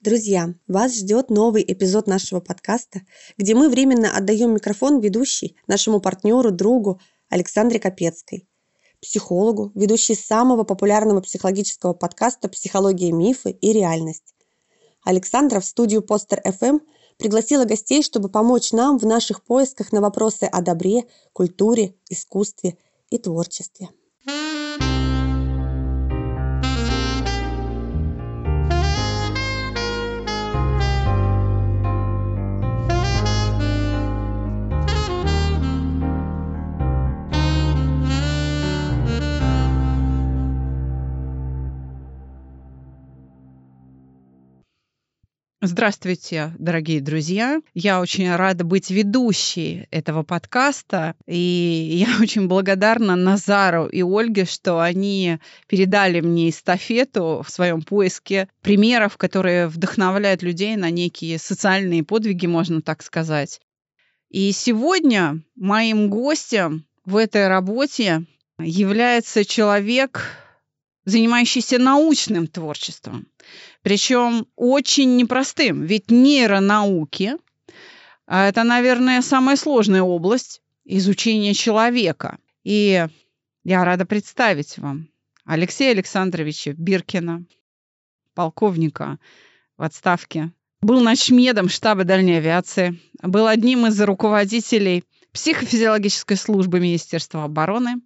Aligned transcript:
Друзья, 0.00 0.54
вас 0.66 0.96
ждет 0.96 1.28
новый 1.28 1.62
эпизод 1.62 2.06
нашего 2.06 2.40
подкаста, 2.40 3.02
где 3.36 3.54
мы 3.54 3.68
временно 3.68 4.10
отдаем 4.10 4.54
микрофон 4.54 4.98
ведущей, 4.98 5.56
нашему 5.66 6.00
партнеру, 6.00 6.50
другу 6.50 7.02
Александре 7.28 7.78
Капецкой, 7.78 8.48
психологу, 9.02 9.72
ведущей 9.74 10.14
самого 10.14 10.64
популярного 10.64 11.20
психологического 11.20 11.92
подкаста 11.92 12.48
«Психология, 12.48 13.12
мифы 13.12 13.50
и 13.50 13.74
реальность». 13.74 14.34
Александра 15.04 15.60
в 15.60 15.66
студию 15.66 16.00
Постер 16.00 16.40
FM 16.46 16.80
пригласила 17.18 17.66
гостей, 17.66 18.02
чтобы 18.02 18.30
помочь 18.30 18.72
нам 18.72 18.96
в 18.96 19.04
наших 19.04 19.44
поисках 19.44 19.92
на 19.92 20.00
вопросы 20.00 20.44
о 20.44 20.62
добре, 20.62 21.04
культуре, 21.34 21.94
искусстве 22.08 22.78
и 23.10 23.18
творчестве. 23.18 23.90
Здравствуйте, 45.62 46.54
дорогие 46.58 47.02
друзья. 47.02 47.60
Я 47.74 48.00
очень 48.00 48.34
рада 48.34 48.64
быть 48.64 48.90
ведущей 48.90 49.88
этого 49.90 50.22
подкаста. 50.22 51.14
И 51.26 51.36
я 52.02 52.16
очень 52.22 52.48
благодарна 52.48 53.14
Назару 53.14 53.86
и 53.86 54.00
Ольге, 54.02 54.46
что 54.46 54.80
они 54.80 55.38
передали 55.66 56.22
мне 56.22 56.48
эстафету 56.48 57.42
в 57.46 57.50
своем 57.50 57.82
поиске 57.82 58.48
примеров, 58.62 59.18
которые 59.18 59.66
вдохновляют 59.66 60.42
людей 60.42 60.76
на 60.76 60.88
некие 60.88 61.38
социальные 61.38 62.04
подвиги, 62.04 62.46
можно 62.46 62.80
так 62.80 63.02
сказать. 63.02 63.60
И 64.30 64.52
сегодня 64.52 65.42
моим 65.56 66.08
гостем 66.08 66.86
в 67.04 67.16
этой 67.16 67.48
работе 67.48 68.24
является 68.58 69.44
человек, 69.44 70.22
занимающийся 71.04 71.76
научным 71.78 72.46
творчеством. 72.46 73.26
Причем 73.82 74.46
очень 74.56 75.16
непростым. 75.16 75.82
Ведь 75.84 76.10
нейронауки 76.10 77.36
а 78.32 78.46
это, 78.46 78.62
наверное, 78.62 79.22
самая 79.22 79.56
сложная 79.56 80.02
область 80.02 80.62
изучения 80.84 81.52
человека. 81.52 82.38
И 82.62 83.04
я 83.64 83.84
рада 83.84 84.06
представить 84.06 84.78
вам 84.78 85.08
Алексея 85.44 85.90
Александровича 85.90 86.72
Биркина, 86.76 87.44
полковника 88.34 89.18
в 89.76 89.82
отставке. 89.82 90.52
Был 90.80 91.00
начмедом 91.00 91.68
штаба 91.68 92.04
дальней 92.04 92.36
авиации, 92.36 93.00
был 93.20 93.48
одним 93.48 93.88
из 93.88 94.00
руководителей 94.00 95.02
психофизиологической 95.32 96.36
службы 96.36 96.78
Министерства 96.78 97.42
обороны. 97.42 97.96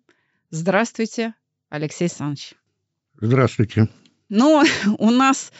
Здравствуйте, 0.48 1.34
Алексей 1.68 2.04
Александрович. 2.04 2.54
Здравствуйте. 3.20 3.90
Ну, 4.28 4.62
у 4.98 5.10
нас 5.10 5.52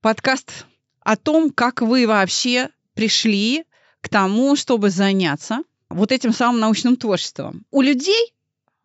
подкаст 0.00 0.66
о 1.00 1.16
том, 1.16 1.50
как 1.50 1.82
вы 1.82 2.06
вообще 2.06 2.70
пришли 2.94 3.64
к 4.00 4.08
тому, 4.08 4.56
чтобы 4.56 4.90
заняться 4.90 5.62
вот 5.88 6.12
этим 6.12 6.32
самым 6.32 6.60
научным 6.60 6.96
творчеством. 6.96 7.64
У 7.70 7.80
людей 7.80 8.32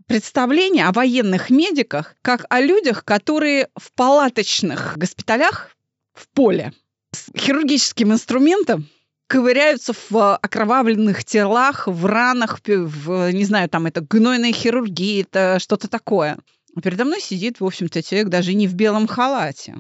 представление 0.08 0.88
о 0.88 0.92
военных 0.92 1.50
медиках 1.50 2.16
как 2.22 2.46
о 2.50 2.60
людях, 2.60 3.06
которые 3.06 3.70
в 3.76 3.94
палаточных 3.94 4.98
госпиталях 4.98 5.72
в 6.14 6.28
поле 6.30 6.74
с 7.14 7.30
хирургическим 7.38 8.12
инструментом 8.12 8.88
ковыряются 9.28 9.94
в 10.10 10.36
окровавленных 10.36 11.24
телах, 11.24 11.88
в 11.88 12.06
ранах, 12.06 12.60
в, 12.66 13.32
не 13.32 13.46
знаю, 13.46 13.70
там 13.70 13.86
это 13.86 14.02
гнойная 14.02 14.52
хирургия, 14.52 15.24
это 15.24 15.60
что-то 15.60 15.88
такое. 15.88 16.38
Передо 16.82 17.06
мной 17.06 17.20
сидит, 17.20 17.60
в 17.60 17.66
общем-то, 17.66 18.02
человек 18.02 18.30
даже 18.30 18.54
не 18.54 18.68
в 18.68 18.76
белом 18.76 19.08
халате, 19.08 19.76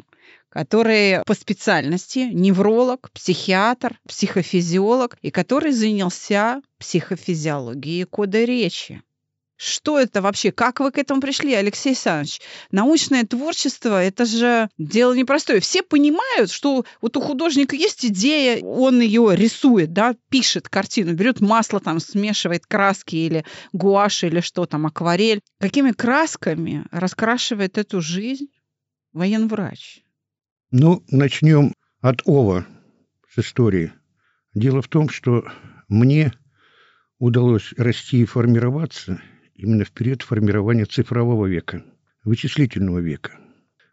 который 0.49 1.23
по 1.25 1.33
специальности 1.33 2.29
невролог, 2.31 3.09
психиатр, 3.11 3.99
психофизиолог 4.07 5.17
и 5.21 5.31
который 5.31 5.71
занялся 5.71 6.61
психофизиологией 6.79 8.05
кода 8.05 8.43
речи. 8.43 9.01
Что 9.63 9.99
это 9.99 10.23
вообще? 10.23 10.51
Как 10.51 10.79
вы 10.79 10.89
к 10.89 10.97
этому 10.97 11.21
пришли, 11.21 11.53
Алексей 11.53 11.89
Александрович? 11.89 12.41
Научное 12.71 13.23
творчество– 13.27 14.03
это 14.03 14.25
же 14.25 14.69
дело 14.79 15.13
непростое. 15.13 15.59
Все 15.59 15.83
понимают, 15.83 16.49
что 16.49 16.83
вот 16.99 17.15
у 17.15 17.21
художника 17.21 17.75
есть 17.75 18.03
идея, 18.03 18.63
он 18.63 19.01
ее 19.01 19.35
рисует, 19.35 19.93
да, 19.93 20.15
пишет 20.29 20.67
картину, 20.67 21.13
берет 21.13 21.41
масло, 21.41 21.79
там, 21.79 21.99
смешивает 21.99 22.65
краски 22.65 23.15
или 23.15 23.45
гуашь, 23.71 24.23
или 24.23 24.39
что 24.39 24.65
там, 24.65 24.87
акварель. 24.87 25.41
Какими 25.59 25.91
красками 25.91 26.87
раскрашивает 26.89 27.77
эту 27.77 28.01
жизнь 28.01 28.47
военврач? 29.13 30.01
Ну, 30.71 31.03
начнем 31.11 31.75
от 32.01 32.23
Ова 32.25 32.65
с 33.31 33.37
истории. 33.37 33.93
Дело 34.55 34.81
в 34.81 34.87
том, 34.87 35.07
что 35.09 35.45
мне 35.87 36.33
удалось 37.19 37.75
расти 37.77 38.21
и 38.21 38.25
формироваться– 38.25 39.21
именно 39.55 39.85
в 39.85 39.91
период 39.91 40.21
формирования 40.21 40.85
цифрового 40.85 41.45
века, 41.45 41.83
вычислительного 42.23 42.99
века. 42.99 43.37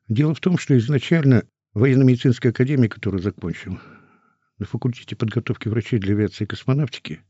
Дело 0.08 0.34
в 0.34 0.41
том, 0.41 0.58
что 0.58 0.76
изначально 0.78 1.44
военно-медицинская 1.74 2.52
академия, 2.52 2.88
которую 2.88 3.22
закончил, 3.22 3.78
на 4.58 4.66
факультете 4.66 5.16
подготовки 5.16 5.69
врачей 5.69 5.98
для 5.98 6.14
авиации 6.14 6.44
и 6.44 6.46
космонавтики. 6.46 7.20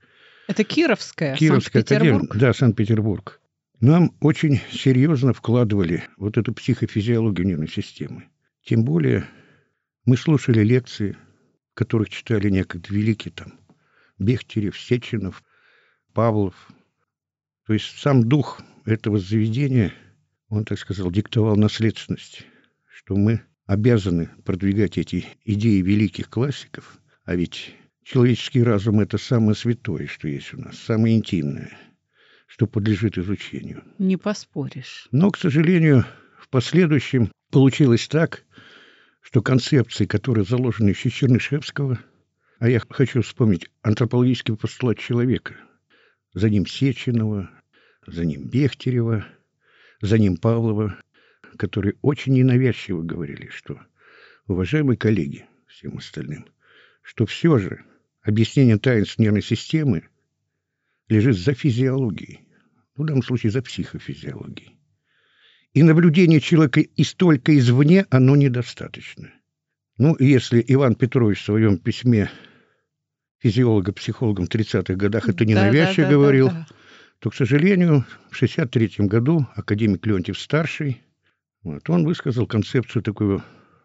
Это 0.46 0.64
Кировская, 0.64 1.36
Кировская 1.36 1.82
академия, 1.82 2.26
да, 2.34 2.52
Санкт-Петербург. 2.54 3.40
Нам 3.80 4.16
очень 4.20 4.60
серьезно 4.72 5.32
вкладывали 5.32 6.04
вот 6.16 6.36
эту 6.36 6.52
психофизиологию 6.52 7.46
нервной 7.46 7.68
системы. 7.68 8.24
Тем 8.64 8.84
более 8.84 9.24
мы 10.04 10.16
слушали 10.16 10.64
лекции, 10.64 11.16
которых 11.74 12.08
читали 12.08 12.48
некогда 12.48 12.92
великие 12.92 13.32
там 13.32 13.60
Бехтерев, 14.18 14.76
Сеченов, 14.78 15.44
Павлов, 16.12 16.54
то 17.68 17.74
есть 17.74 17.98
сам 17.98 18.26
дух 18.26 18.62
этого 18.86 19.18
заведения, 19.18 19.92
он, 20.48 20.64
так 20.64 20.78
сказал, 20.78 21.10
диктовал 21.10 21.54
наследственность, 21.54 22.46
что 22.88 23.14
мы 23.14 23.42
обязаны 23.66 24.30
продвигать 24.46 24.96
эти 24.96 25.26
идеи 25.44 25.82
великих 25.82 26.30
классиков, 26.30 26.98
а 27.26 27.36
ведь 27.36 27.74
человеческий 28.04 28.62
разум– 28.62 29.00
это 29.02 29.18
самое 29.18 29.54
святое, 29.54 30.06
что 30.06 30.28
есть 30.28 30.54
у 30.54 30.58
нас, 30.62 30.78
самое 30.78 31.14
интимное, 31.14 31.76
что 32.46 32.66
подлежит 32.66 33.18
изучению. 33.18 33.84
Не 33.98 34.16
поспоришь. 34.16 35.06
Но, 35.12 35.30
к 35.30 35.36
сожалению, 35.36 36.06
в 36.40 36.48
последующем 36.48 37.30
получилось 37.50 38.08
так, 38.08 38.46
что 39.20 39.42
концепции, 39.42 40.06
которые 40.06 40.46
заложены 40.46 40.88
еще 40.88 41.10
Чернышевского, 41.10 41.98
а 42.60 42.68
я 42.70 42.80
хочу 42.88 43.20
вспомнить 43.20 43.68
антропологический 43.82 44.56
постулат 44.56 44.98
человека, 44.98 45.54
за 46.32 46.48
ним 46.48 46.64
Сеченова, 46.64 47.50
за 48.10 48.24
ним 48.24 48.48
Бехтерева, 48.48 49.26
за 50.00 50.19
ним 50.19 50.36
Павлова, 50.36 50.96
которые 51.56 51.94
очень 52.02 52.34
ненавязчиво 52.34 53.02
говорили, 53.02 53.48
что, 53.48 53.80
уважаемые 54.46 54.96
коллеги, 54.96 55.46
всем 55.66 55.98
остальным, 55.98 56.46
что 57.02 57.26
все 57.26 57.58
же 57.58 57.84
объяснение 58.22 58.78
таинств 58.78 59.19
нервной 59.19 59.42
системы 59.42 60.08
лежит 61.08 61.36
за 61.36 61.54
физиологией, 61.54 62.41
ну, 62.96 63.04
в 63.04 63.06
данном 63.06 63.22
случае 63.22 63.52
за 63.52 63.62
психофизиологией. 63.62 64.78
И 65.75 65.82
наблюдение 65.82 66.40
человека 66.40 66.80
и 66.80 67.04
столько 67.04 67.56
извне, 67.56 68.06
оно 68.10 68.36
недостаточно. 68.36 69.30
Ну, 69.98 70.16
если 70.19 70.64
Иван 70.66 70.94
Петрович 70.94 71.40
в 71.40 71.44
своем 71.44 71.78
письме 71.78 72.31
физиолога-психологам 73.38 74.46
в 74.46 74.50
30-х 74.50 74.94
годах 74.94 75.28
это 75.28 75.44
ненавязчиво 75.44 76.06
да, 76.06 76.10
да, 76.10 76.10
говорил, 76.10 76.46
да, 76.49 76.52
да, 76.52 76.66
да 76.69 76.78
то, 77.20 77.31
к 77.31 77.35
сожалению, 77.35 78.05
в 78.31 78.37
1963 78.37 79.06
году 79.06 79.47
академик 79.55 80.06
Леонтьев-старший, 80.06 81.03
вот, 81.62 81.91
он 81.91 82.05
высказал 82.05 82.47
концепцию 82.47 83.03
такую 83.03 83.43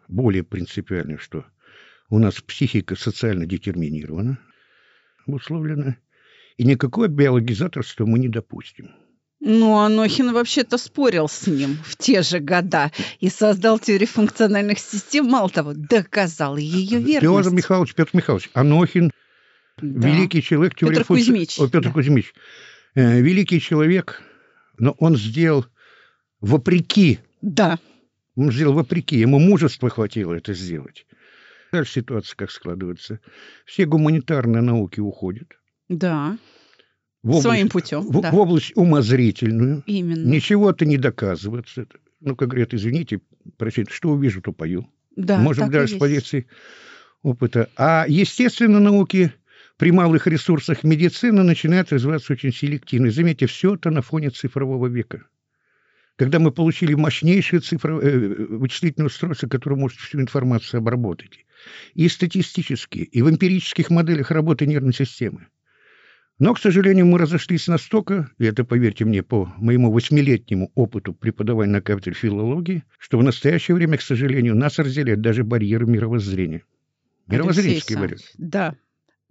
более 0.08 0.44
принципиальную, 0.44 1.18
что 1.18 1.44
у 2.10 2.18
нас 2.18 2.40
психика 2.40 2.94
социально 2.94 3.46
детерминирована, 3.46 4.38
обусловлена, 5.26 5.96
и 6.56 6.64
никакое 6.64 7.08
биологизаторство 7.08 8.06
мы 8.06 8.18
не 8.18 8.28
допустим. 8.28 8.92
Ну, 9.40 9.78
Анохин 9.78 10.32
вообще-то 10.32 10.78
спорил 10.78 11.28
с 11.28 11.46
ним 11.46 11.76
в 11.84 11.96
те 11.96 12.22
же 12.22 12.38
года 12.38 12.92
и 13.20 13.28
создал 13.28 13.78
теорию 13.78 14.08
функциональных 14.08 14.78
систем. 14.78 15.26
Мало 15.26 15.50
того, 15.50 15.72
доказал 15.74 16.56
ее 16.56 16.98
верность. 16.98 17.44
Петр 17.44 17.54
Михайлович, 17.54 17.94
Петр 17.94 18.10
Михайлович, 18.14 18.50
Анохин, 18.54 19.10
да. 19.82 20.08
великий 20.08 20.42
человек 20.42 20.76
теории 20.76 20.94
Петр 20.94 21.06
функци... 21.06 21.26
Кузьмич. 21.26 21.58
О, 21.58 21.68
Петр 21.68 21.88
да. 21.88 21.92
Кузьмич. 21.92 22.32
Э, 22.94 23.20
великий 23.20 23.60
человек, 23.60 24.22
но 24.78 24.92
он 24.98 25.16
сделал 25.16 25.66
вопреки. 26.40 27.18
Да. 27.42 27.78
Он 28.36 28.52
сделал 28.52 28.74
вопреки. 28.74 29.16
Ему 29.16 29.38
мужества 29.38 29.90
хватило 29.90 30.34
это 30.34 30.54
сделать. 30.54 31.06
Дальше 31.72 31.94
ситуация 31.94 32.36
как 32.36 32.50
складывается. 32.52 33.18
Все 33.66 33.84
гуманитарные 33.84 34.62
науки 34.62 35.00
уходят. 35.00 35.48
Да. 35.88 36.38
В 37.24 37.30
область, 37.30 37.42
Своим 37.42 37.68
путем, 37.68 38.00
В, 38.02 38.20
да. 38.20 38.30
в 38.30 38.38
область 38.38 38.72
умозрительную. 38.76 39.82
Именно. 39.86 40.28
Ничего-то 40.28 40.84
не 40.84 40.98
доказывается. 40.98 41.86
Ну, 42.20 42.36
как 42.36 42.50
говорят, 42.50 42.74
извините, 42.74 43.20
простите, 43.56 43.90
что 43.92 44.10
увижу, 44.10 44.40
то 44.40 44.52
пою. 44.52 44.88
Да, 45.16 45.44
так 45.44 45.68
и 45.68 45.70
даже 45.70 45.96
с 45.96 45.98
позиции 45.98 46.46
опыта. 47.22 47.70
А 47.76 48.04
естественно, 48.06 48.78
науки 48.78 49.32
при 49.76 49.90
малых 49.90 50.26
ресурсах 50.26 50.84
медицины 50.84 51.42
начинают 51.42 51.92
развиваться 51.92 52.32
очень 52.34 52.52
селективно. 52.52 53.06
И 53.06 53.10
заметьте, 53.10 53.46
все 53.46 53.74
это 53.74 53.90
на 53.90 54.02
фоне 54.02 54.30
цифрового 54.30 54.86
века. 54.86 55.26
Когда 56.16 56.38
мы 56.38 56.52
получили 56.52 56.94
мощнейшее 56.94 57.60
цифро... 57.60 58.00
э, 58.00 58.46
вычислительное 58.46 59.08
устройство, 59.08 59.48
которое 59.48 59.76
может 59.76 59.98
всю 59.98 60.20
информацию 60.20 60.78
обработать. 60.78 61.44
И 61.94 62.08
статистически, 62.08 62.98
и 62.98 63.22
в 63.22 63.28
эмпирических 63.28 63.90
моделях 63.90 64.30
работы 64.30 64.66
нервной 64.66 64.94
системы. 64.94 65.48
Но, 66.38 66.54
к 66.54 66.58
сожалению, 66.58 67.06
мы 67.06 67.18
разошлись 67.18 67.68
настолько, 67.68 68.30
и 68.38 68.44
это, 68.44 68.64
поверьте 68.64 69.04
мне, 69.04 69.22
по 69.22 69.52
моему 69.56 69.92
восьмилетнему 69.92 70.70
опыту 70.74 71.14
преподавания 71.14 71.72
на 71.72 71.80
кафедре 71.80 72.12
филологии, 72.12 72.84
что 72.98 73.18
в 73.18 73.22
настоящее 73.22 73.76
время, 73.76 73.98
к 73.98 74.02
сожалению, 74.02 74.56
нас 74.56 74.78
разделяют 74.78 75.20
даже 75.20 75.44
барьеры 75.44 75.86
мировоззрения. 75.86 76.62
Барьеры. 77.26 77.48
Александрович, 77.50 78.22
Да. 78.36 78.74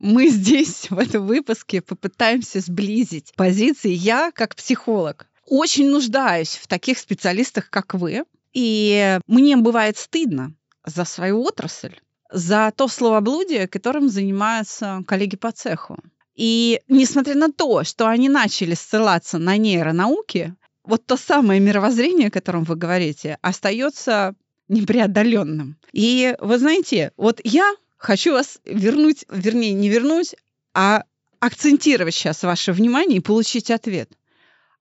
Мы 0.03 0.27
здесь, 0.29 0.91
в 0.91 0.99
этом 0.99 1.25
выпуске, 1.25 1.81
попытаемся 1.81 2.59
сблизить 2.59 3.33
позиции. 3.37 3.91
Я, 3.91 4.31
как 4.31 4.55
психолог, 4.55 5.27
очень 5.47 5.89
нуждаюсь 5.89 6.59
в 6.61 6.67
таких 6.67 6.99
специалистах, 6.99 7.69
как 7.69 7.93
вы. 7.93 8.25
И 8.51 9.17
мне 9.27 9.55
бывает 9.55 9.97
стыдно 9.97 10.53
за 10.85 11.05
свою 11.05 11.41
отрасль, 11.41 11.95
за 12.29 12.73
то 12.75 12.89
словоблудие, 12.89 13.67
которым 13.67 14.09
занимаются 14.09 15.01
коллеги 15.07 15.37
по 15.37 15.53
цеху. 15.53 15.97
И 16.35 16.81
несмотря 16.89 17.35
на 17.35 17.51
то, 17.51 17.85
что 17.85 18.07
они 18.07 18.27
начали 18.27 18.73
ссылаться 18.73 19.37
на 19.37 19.55
нейронауки, 19.55 20.53
вот 20.83 21.05
то 21.05 21.15
самое 21.15 21.61
мировоззрение, 21.61 22.27
о 22.27 22.31
котором 22.31 22.65
вы 22.65 22.75
говорите, 22.75 23.37
остается 23.41 24.35
непреодоленным. 24.67 25.77
И 25.93 26.35
вы 26.39 26.57
знаете, 26.57 27.11
вот 27.15 27.39
я 27.45 27.73
хочу 28.03 28.33
вас 28.33 28.59
вернуть, 28.65 29.25
вернее, 29.29 29.73
не 29.73 29.89
вернуть, 29.89 30.35
а 30.73 31.05
акцентировать 31.39 32.13
сейчас 32.13 32.43
ваше 32.43 32.73
внимание 32.73 33.17
и 33.17 33.21
получить 33.21 33.71
ответ. 33.71 34.11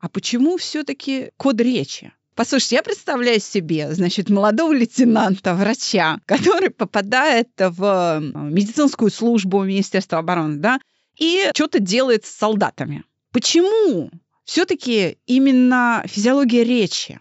А 0.00 0.08
почему 0.08 0.56
все-таки 0.56 1.30
код 1.36 1.60
речи? 1.60 2.12
Послушайте, 2.34 2.76
я 2.76 2.82
представляю 2.82 3.40
себе, 3.40 3.92
значит, 3.92 4.30
молодого 4.30 4.72
лейтенанта, 4.72 5.54
врача, 5.54 6.18
который 6.26 6.70
попадает 6.70 7.50
в 7.58 8.20
медицинскую 8.20 9.10
службу 9.10 9.62
Министерства 9.62 10.18
обороны, 10.18 10.56
да, 10.56 10.80
и 11.16 11.50
что-то 11.54 11.78
делает 11.78 12.24
с 12.24 12.30
солдатами. 12.30 13.04
Почему 13.32 14.10
все-таки 14.44 15.18
именно 15.26 16.02
физиология 16.06 16.64
речи? 16.64 17.20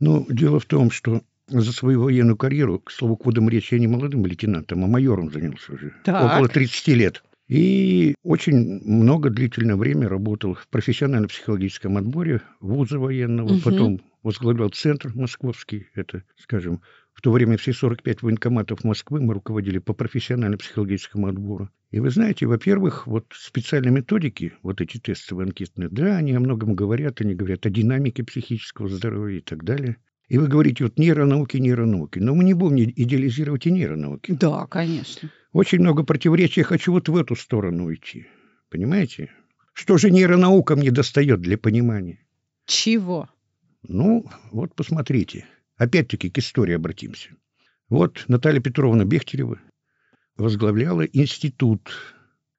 Ну, 0.00 0.26
дело 0.28 0.58
в 0.58 0.64
том, 0.64 0.90
что 0.90 1.22
за 1.48 1.72
свою 1.72 2.02
военную 2.02 2.36
карьеру, 2.36 2.78
к 2.80 2.90
слову, 2.90 3.16
кодом 3.16 3.48
речи 3.48 3.74
я 3.74 3.80
не 3.80 3.86
молодым 3.86 4.24
лейтенантом, 4.26 4.84
а 4.84 4.86
майором 4.86 5.30
занялся 5.30 5.72
уже. 5.72 5.92
Так. 6.04 6.24
Около 6.24 6.48
30 6.48 6.94
лет. 6.94 7.22
И 7.46 8.14
очень 8.22 8.80
много 8.84 9.28
длительное 9.28 9.76
время 9.76 10.08
работал 10.08 10.54
в 10.54 10.66
профессионально-психологическом 10.68 11.98
отборе 11.98 12.40
вуза 12.60 12.98
военного, 12.98 13.50
Мгм. 13.52 13.60
потом 13.60 14.00
возглавлял 14.22 14.70
центр 14.70 15.12
московский, 15.14 15.88
это, 15.94 16.22
скажем, 16.38 16.80
в 17.12 17.20
то 17.20 17.30
время 17.30 17.58
все 17.58 17.74
45 17.74 18.22
военкоматов 18.22 18.82
Москвы 18.82 19.20
мы 19.20 19.34
руководили 19.34 19.78
по 19.78 19.92
профессионально-психологическому 19.92 21.26
отбору. 21.28 21.68
И 21.90 22.00
вы 22.00 22.08
знаете, 22.10 22.46
во-первых, 22.46 23.06
вот 23.06 23.26
специальные 23.34 23.92
методики, 23.92 24.54
вот 24.62 24.80
эти 24.80 24.98
тестовые 24.98 25.44
анкетные, 25.46 25.90
да, 25.90 26.16
они 26.16 26.32
о 26.32 26.40
многом 26.40 26.74
говорят, 26.74 27.20
они 27.20 27.34
говорят 27.34 27.66
о 27.66 27.70
динамике 27.70 28.24
психического 28.24 28.88
здоровья 28.88 29.38
и 29.38 29.42
так 29.42 29.62
далее. 29.64 29.98
И 30.28 30.38
вы 30.38 30.48
говорите, 30.48 30.84
вот 30.84 30.98
нейронауки, 30.98 31.58
нейронауки. 31.58 32.18
Но 32.18 32.34
мы 32.34 32.44
не 32.44 32.54
будем 32.54 32.90
идеализировать 32.90 33.66
и 33.66 33.70
нейронауки. 33.70 34.32
Да, 34.32 34.66
конечно. 34.66 35.30
Очень 35.52 35.80
много 35.80 36.02
противоречий. 36.02 36.60
Я 36.60 36.64
хочу 36.64 36.92
вот 36.92 37.08
в 37.08 37.16
эту 37.16 37.36
сторону 37.36 37.92
идти. 37.92 38.26
Понимаете? 38.70 39.30
Что 39.74 39.98
же 39.98 40.10
нейронаукам 40.10 40.80
не 40.80 40.90
достает 40.90 41.40
для 41.40 41.58
понимания? 41.58 42.20
Чего? 42.64 43.28
Ну, 43.82 44.26
вот 44.50 44.74
посмотрите. 44.74 45.46
Опять-таки 45.76 46.30
к 46.30 46.38
истории 46.38 46.74
обратимся. 46.74 47.30
Вот 47.90 48.24
Наталья 48.28 48.60
Петровна 48.60 49.04
Бехтерева 49.04 49.58
возглавляла 50.36 51.02
институт. 51.02 51.90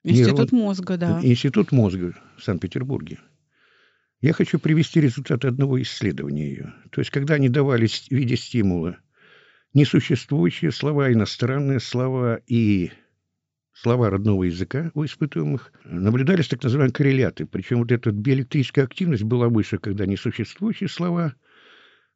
Институт 0.04 0.52
нейро- 0.52 0.56
мозга, 0.56 0.98
да. 0.98 1.20
Институт 1.24 1.72
мозга 1.72 2.14
в 2.38 2.44
Санкт-Петербурге. 2.44 3.18
Я 4.26 4.34
хочу 4.34 4.58
привести 4.58 5.00
результаты 5.00 5.50
одного 5.50 5.80
исследования. 5.84 6.74
То 6.90 7.00
есть, 7.00 7.12
когда 7.12 7.36
они 7.36 7.48
давали 7.48 7.86
в 7.86 8.10
виде 8.10 8.36
стимула 8.36 8.98
несуществующие 9.76 10.72
слова, 10.72 11.14
иностранные 11.14 11.80
слова 11.80 12.42
и 12.48 12.90
слова 13.72 14.10
родного 14.10 14.46
языка 14.46 14.90
у 14.96 15.06
испытуемых, 15.06 15.72
наблюдались 15.84 16.48
так 16.48 16.64
называемые 16.64 16.92
корреляты. 16.92 17.46
Причем 17.46 17.78
вот 17.78 17.92
эта 17.92 18.10
биоэлектрическая 18.10 18.86
активность 18.86 19.22
была 19.22 19.48
выше, 19.48 19.78
когда 19.78 20.08
несуществующие 20.08 20.90
слова, 20.90 21.36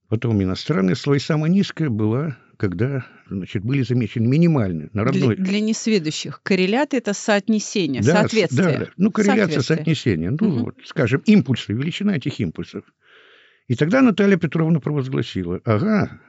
потом 0.10 0.42
иностранные 0.44 0.96
слова, 0.96 1.18
и 1.18 1.20
самая 1.20 1.50
низкая 1.50 1.90
была, 1.90 2.38
когда 2.58 3.06
значит, 3.30 3.64
были 3.64 3.84
замечены 3.84 4.28
минимальные 4.28 4.90
на 4.92 5.04
Для, 5.06 5.12
родной... 5.12 5.36
для 5.38 5.60
несведущих. 5.62 6.42
Корреляты– 6.44 6.98
это 6.98 7.14
соотнесение, 7.14 8.02
Да, 8.02 8.22
соответствие. 8.22 8.68
Да, 8.68 8.78
да. 8.80 8.88
Ну, 8.98 9.12
корреляция, 9.12 9.62
соотнесение. 9.62 10.32
Ну, 10.32 10.48
Мгм. 10.48 10.64
вот, 10.66 10.76
скажем, 10.84 11.22
импульсы, 11.26 11.74
величина 11.74 12.16
этих 12.18 12.40
импульсов. 12.40 12.84
И 13.68 13.76
тогда 13.76 14.02
Наталья 14.02 14.38
Петровна 14.38 14.80
провозгласила, 14.80 15.62
ага, 15.64 16.20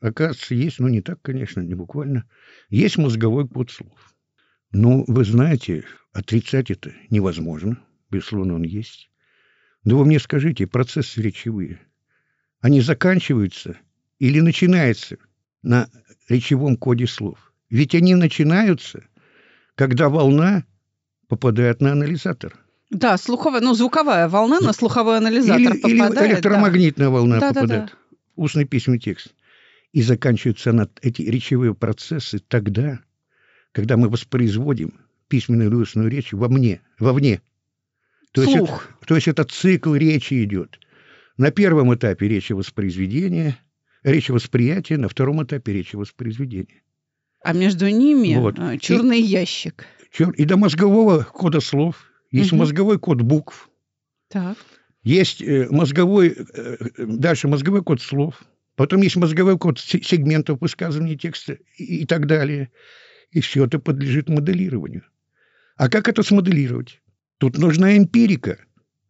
оказывается, 0.00 0.54
есть, 0.54 0.78
ну, 0.78 0.88
не 0.88 1.02
так, 1.02 1.20
конечно, 1.20 1.60
не 1.60 1.74
буквально, 1.74 2.24
есть 2.70 2.96
мозговой 2.96 3.48
код 3.48 3.70
слов. 3.70 4.14
Ну, 4.70 5.04
вы 5.08 5.24
знаете, 5.24 5.84
отрицать 6.12 6.70
это 6.70 6.92
невозможно. 7.10 7.78
Безусловно, 8.10 8.54
он 8.54 8.62
есть. 8.62 9.10
Но 9.82 9.98
вы 9.98 10.06
мне 10.06 10.18
скажите, 10.18 10.66
процессы 10.66 11.20
речевые, 11.20 11.80
они 12.64 12.80
заканчиваются 12.80 13.76
или 14.18 14.40
начинаются 14.40 15.18
на 15.62 15.90
речевом 16.30 16.78
коде 16.78 17.06
слов? 17.06 17.52
Ведь 17.68 17.94
они 17.94 18.14
начинаются, 18.14 19.04
когда 19.74 20.08
волна 20.08 20.64
попадает 21.28 21.82
на 21.82 21.92
анализатор. 21.92 22.56
Да, 22.88 23.18
слуховая, 23.18 23.60
ну, 23.60 23.74
звуковая 23.74 24.30
волна 24.30 24.60
на 24.60 24.72
слуховой 24.72 25.18
анализатор 25.18 25.60
Или, 25.74 25.76
или 25.90 25.98
попадает. 25.98 26.14
да. 26.14 26.32
электромагнитная 26.32 27.08
волна 27.10 27.38
Да-да-да. 27.38 27.60
попадает 27.60 27.96
в 28.34 28.42
устный 28.42 28.64
письменный 28.64 28.98
текст. 28.98 29.34
И 29.92 30.00
заканчиваются 30.00 30.72
на 30.72 30.88
эти 31.02 31.20
речевые 31.20 31.74
процессы 31.74 32.38
тогда, 32.38 32.98
когда 33.72 33.98
мы 33.98 34.08
воспроизводим 34.08 34.94
письменную 35.28 35.68
или 35.68 35.74
устную 35.76 36.08
речь 36.08 36.32
во 36.32 36.48
мне, 36.48 36.80
вовне. 36.98 37.42
То 38.32 38.40
есть, 38.40 38.54
это, 38.56 38.66
Слух. 38.66 38.88
то 39.06 39.16
есть 39.16 39.28
этот 39.28 39.50
цикл 39.50 39.94
речи 39.94 40.42
идет. 40.44 40.78
На 41.36 41.50
первом 41.50 41.94
этапе 41.94 42.28
речи 42.28 42.52
воспроизведения, 42.52 43.58
речи 44.02 44.30
восприятия, 44.30 44.96
на 44.96 45.08
втором 45.08 45.42
этапе 45.42 45.72
речи 45.72 45.96
воспроизведения. 45.96 46.82
А 47.42 47.52
между 47.52 47.88
ними 47.88 48.36
Вот. 48.36 48.58
а, 48.58 48.78
черный 48.78 49.20
ящик. 49.20 49.84
Чёр- 50.12 50.32
И 50.36 50.44
до 50.44 50.56
мозгового 50.56 51.24
кода 51.24 51.60
слов 51.60 52.04
есть 52.30 52.52
Мгм. 52.52 52.60
мозговой 52.60 52.98
код 52.98 53.20
букв, 53.22 53.68
Так. 54.28 54.56
Есть 55.02 55.42
э, 55.42 55.68
мозговой, 55.70 56.28
э, 56.30 56.76
э, 56.96 57.04
дальше 57.06 57.46
мозговой 57.46 57.82
код 57.82 58.00
слов, 58.00 58.42
потом 58.74 59.02
есть 59.02 59.16
мозговой 59.16 59.58
код 59.58 59.78
се- 59.78 60.00
сегментов 60.02 60.60
высказывания 60.62 61.14
текста 61.16 61.58
и, 61.76 62.02
и 62.02 62.06
так 62.06 62.26
далее. 62.26 62.70
И 63.30 63.40
все 63.42 63.66
это 63.66 63.78
подлежит 63.78 64.28
моделированию. 64.30 65.02
А 65.76 65.88
как 65.90 66.08
это 66.08 66.22
смоделировать? 66.22 67.02
Тут 67.38 67.58
нужна 67.58 67.98
эмпирика. 67.98 68.58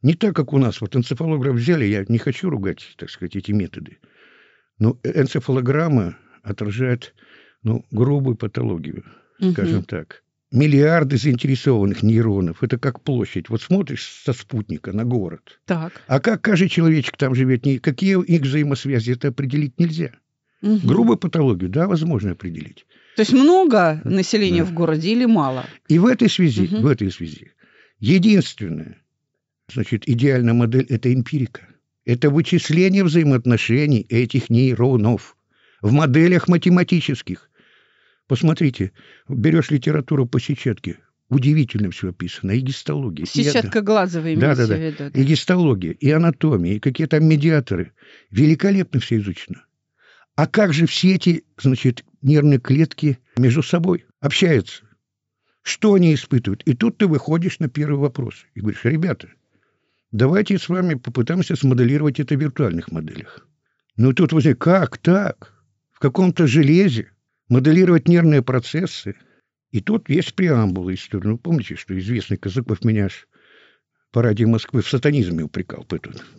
Не 0.04 0.12
так, 0.14 0.36
как 0.36 0.52
у 0.52 0.58
нас. 0.58 0.80
Вот 0.82 0.94
энцефалограф 0.94 1.56
взяли, 1.56 1.86
я 1.86 2.04
не 2.08 2.18
хочу 2.18 2.50
ругать, 2.50 2.94
так 2.98 3.08
сказать, 3.10 3.36
эти 3.36 3.52
методы. 3.52 3.96
Но 4.78 4.98
э- 5.02 5.22
энцефалограмма 5.22 6.16
отражает 6.42 7.14
ну, 7.62 7.84
грубую 7.90 8.36
патологию 8.36 9.02
скажем 9.52 9.76
Мгм. 9.78 9.84
так. 9.84 10.22
Миллиарды 10.52 11.16
заинтересованных 11.16 12.02
нейронов. 12.02 12.62
Это 12.62 12.78
как 12.78 13.00
площадь. 13.02 13.48
Вот 13.48 13.62
смотришь 13.62 14.04
со 14.24 14.32
спутника 14.34 14.92
на 14.92 15.04
город. 15.04 15.58
Так. 15.64 16.00
А 16.06 16.20
как 16.20 16.42
каждый 16.42 16.68
человечек 16.68 17.16
там 17.16 17.34
живет, 17.34 17.64
какие 17.82 18.22
их 18.22 18.42
взаимосвязи, 18.42 19.12
это 19.12 19.28
определить 19.28 19.80
нельзя. 19.80 20.10
Мгм. 20.62 20.86
Грубую 20.86 21.16
патологию, 21.16 21.70
да, 21.70 21.88
возможно 21.88 22.32
определить. 22.32 22.84
То 23.16 23.22
есть 23.22 23.32
много 23.32 24.00
населения 24.04 24.64
Да. 24.64 24.66
в 24.70 24.74
городе 24.74 25.12
или 25.12 25.24
мало? 25.24 25.64
И 25.88 25.98
в 25.98 26.06
этой 26.06 26.28
связи, 26.28 26.68
Мгм. 26.70 26.82
в 26.82 26.86
этой 26.86 27.10
связи, 27.10 27.52
единственная, 27.98 28.98
значит, 29.72 30.08
идеальная 30.08 30.54
модель– 30.54 30.86
это 30.88 31.12
эмпирика. 31.12 31.68
Это 32.04 32.30
вычисление 32.30 33.04
взаимоотношений 33.04 34.06
этих 34.08 34.50
нейронов 34.50 35.36
в 35.80 35.92
моделях 35.92 36.48
математических. 36.48 37.50
Посмотрите, 38.26 38.92
берешь 39.28 39.70
литературу 39.70 40.26
по 40.26 40.40
сетчатке, 40.40 40.98
удивительно 41.28 41.90
все 41.90 42.10
описано. 42.10 42.52
И 42.52 42.60
гистология. 42.60 43.26
Сетчатка 43.26 43.80
глазовая 43.80 44.36
да, 44.36 44.54
да, 44.54 44.66
да. 44.66 44.76
в 44.76 44.80
виду. 44.80 45.10
И 45.14 45.24
гистология, 45.24 45.92
и 45.92 46.10
анатомия, 46.10 46.74
и 46.74 46.80
какие 46.80 47.06
там 47.06 47.24
медиаторы. 47.26 47.92
Великолепно 48.30 49.00
все 49.00 49.18
изучено. 49.18 49.64
А 50.36 50.46
как 50.46 50.72
же 50.72 50.86
все 50.86 51.14
эти, 51.14 51.44
значит, 51.58 52.04
нервные 52.22 52.58
клетки 52.58 53.18
между 53.36 53.62
собой 53.62 54.04
общаются? 54.20 54.84
Что 55.62 55.94
они 55.94 56.12
испытывают? 56.12 56.62
И 56.64 56.74
тут 56.74 56.98
ты 56.98 57.06
выходишь 57.06 57.58
на 57.58 57.68
первый 57.68 57.98
вопрос 57.98 58.44
и 58.54 58.60
говоришь, 58.60 58.84
ребята, 58.84 59.28
давайте 60.14 60.58
с 60.58 60.68
вами 60.68 60.94
попытаемся 60.94 61.56
смоделировать 61.56 62.20
это 62.20 62.36
в 62.36 62.40
виртуальных 62.40 62.90
моделях. 62.90 63.46
Ну 63.96 64.12
тут 64.12 64.32
возник, 64.32 64.58
как 64.58 64.96
так? 64.98 65.52
В 65.90 65.98
каком-то 65.98 66.46
железе 66.46 67.10
моделировать 67.48 68.08
нервные 68.08 68.42
процессы? 68.42 69.16
И 69.72 69.80
тут 69.80 70.08
есть 70.08 70.34
преамбула 70.34 70.94
истории. 70.94 71.26
Ну, 71.26 71.38
помните, 71.38 71.74
что 71.74 71.98
известный 71.98 72.36
Казаков 72.36 72.84
меня 72.84 73.06
аж 73.06 73.26
по 74.14 74.22
радио 74.22 74.46
Москвы 74.46 74.80
в 74.80 74.88
сатанизме 74.88 75.42
упрекал. 75.42 75.84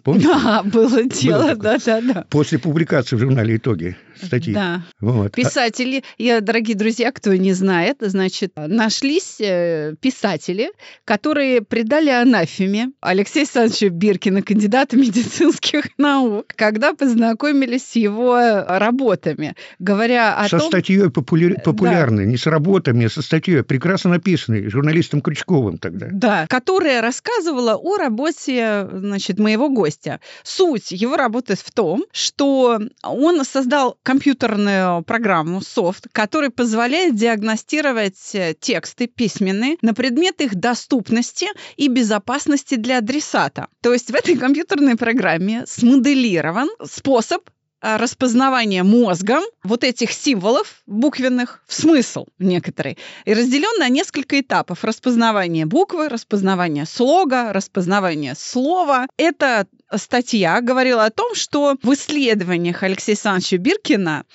Помните? 0.02 0.28
Да, 0.28 0.64
было 0.64 1.04
дело, 1.04 1.56
да, 1.56 1.78
да, 1.86 2.02
да. 2.02 2.26
После 2.30 2.58
публикации 2.58 3.18
в 3.18 3.20
журнале 3.20 3.58
«Итоги» 3.58 3.98
статьи. 4.16 4.54
Да. 4.54 4.84
Вот. 5.02 5.34
Писатели, 5.34 6.04
я, 6.18 6.40
дорогие 6.40 6.78
друзья, 6.78 7.12
кто 7.12 7.36
не 7.36 7.52
знает, 7.52 7.98
значит, 8.00 8.54
нашлись 8.56 9.42
э, 9.42 9.96
писатели, 10.00 10.72
которые 11.04 11.62
предали 11.62 12.10
анафеме 12.10 12.92
Алексея 13.02 13.44
Александровича 13.44 13.90
Биркина, 13.90 14.42
кандидата 14.42 14.96
медицинских 14.96 15.90
наук, 15.98 16.46
когда 16.56 16.94
познакомились 16.94 17.86
с 17.86 17.96
его 17.98 18.38
работами, 18.66 19.54
говоря 19.80 20.38
о 20.38 20.46
со 20.46 20.52
том... 20.52 20.60
Со 20.62 20.68
статьей 20.68 21.10
популяр... 21.10 21.60
популярной, 21.60 22.24
да. 22.24 22.32
не 22.32 22.38
с 22.38 22.48
работами, 22.48 23.06
а 23.06 23.10
со 23.10 23.22
статьей, 23.22 23.64
прекрасно 23.64 24.12
написанной 24.12 24.70
журналистом 24.70 25.20
Крючковым 25.20 25.78
тогда. 25.78 26.08
Да, 26.12 26.48
которая 26.48 27.02
рассказывала 27.02 27.65
о 27.74 27.98
работе, 27.98 28.88
значит, 28.92 29.40
моего 29.40 29.70
гостя. 29.70 30.20
Суть 30.44 30.92
его 30.92 31.16
работы 31.16 31.56
в 31.56 31.72
том, 31.72 32.06
что 32.12 32.80
он 33.04 33.46
создал 33.46 33.98
компьютерную 34.04 35.04
программу, 35.04 35.62
софт, 35.62 36.08
который 36.12 36.50
позволяет 36.50 37.16
диагностировать 37.16 38.34
э, 38.34 38.54
тексты 38.60 39.08
письменные 39.08 39.78
на 39.82 39.94
предмет 39.94 40.42
их 40.42 40.56
доступности 40.56 41.48
и 41.78 41.88
безопасности 41.88 42.76
для 42.76 43.00
адресата. 43.00 43.68
То 43.82 43.94
есть 43.94 44.12
в 44.12 44.16
этой 44.16 44.38
компьютерной 44.38 44.96
программе 44.96 45.66
смоделирован 45.66 46.70
способ 46.84 47.42
э, 47.86 47.98
распознавания 47.98 48.84
мозгом 48.84 49.44
вот 49.64 49.84
этих 49.84 50.12
символов 50.12 50.82
буквенных 50.88 51.64
в 51.68 51.74
смысл 51.74 52.26
некоторый. 52.40 52.98
И 53.26 53.34
разделен 53.34 53.80
на 53.80 53.90
несколько 53.90 54.40
этапов. 54.40 54.84
Распознавание 54.84 55.66
буквы, 55.66 56.10
распознавание 56.10 56.86
слога, 56.86 57.54
распознавание 57.54 58.34
слова. 58.36 59.08
Это 59.18 59.68
статья 59.94 60.62
говорила 60.62 61.06
о 61.06 61.12
том, 61.12 61.36
что 61.36 61.76
в 61.82 61.94
исследованиях 61.94 62.82
Алексея 62.84 63.14
Александровича 63.14 63.58
Биркина 63.58 64.26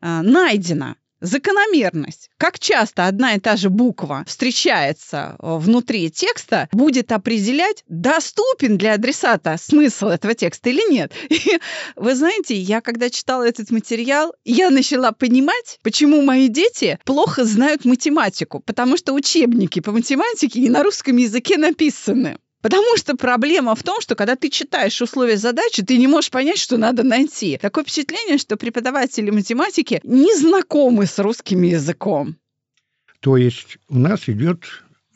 э, 0.00 0.20
найдена 0.22 0.96
закономерность. 1.20 2.30
Как 2.38 2.58
часто 2.58 3.06
одна 3.06 3.34
и 3.34 3.40
та 3.40 3.56
же 3.56 3.70
буква 3.70 4.24
встречается 4.26 5.36
э, 5.38 5.56
внутри 5.58 6.10
текста, 6.10 6.68
будет 6.72 7.12
определять, 7.12 7.84
доступен 7.88 8.76
для 8.78 8.94
адресата 8.94 9.56
смысл 9.58 10.08
этого 10.08 10.34
текста 10.34 10.70
или 10.70 10.90
нет. 10.90 11.12
И 11.30 11.58
вы 11.96 12.14
знаете, 12.14 12.54
я 12.54 12.80
когда 12.80 13.10
читала 13.10 13.46
этот 13.46 13.70
материал, 13.70 14.34
я 14.44 14.70
начала 14.70 15.12
понимать, 15.12 15.78
почему 15.82 16.22
мои 16.22 16.48
дети 16.48 16.98
плохо 17.04 17.44
знают 17.44 17.84
математику, 17.84 18.60
потому 18.60 18.96
что 18.96 19.12
учебники 19.12 19.80
по 19.80 19.92
математике 19.92 20.60
не 20.60 20.68
на 20.68 20.82
русском 20.82 21.16
языке 21.16 21.56
написаны. 21.56 22.38
Потому 22.62 22.96
что 22.96 23.16
проблема 23.16 23.74
в 23.74 23.82
том, 23.82 24.00
что 24.00 24.14
когда 24.14 24.34
ты 24.34 24.48
читаешь 24.48 25.00
условия 25.00 25.36
задачи, 25.36 25.82
ты 25.82 25.98
не 25.98 26.06
можешь 26.06 26.30
понять, 26.30 26.58
что 26.58 26.78
надо 26.78 27.02
найти. 27.02 27.58
Такое 27.58 27.84
впечатление, 27.84 28.38
что 28.38 28.56
преподаватели 28.56 29.30
математики 29.30 30.00
не 30.04 30.34
знакомы 30.36 31.06
с 31.06 31.18
русским 31.18 31.62
языком. 31.62 32.36
То 33.20 33.36
есть 33.36 33.78
у 33.88 33.98
нас 33.98 34.28
идет 34.28 34.64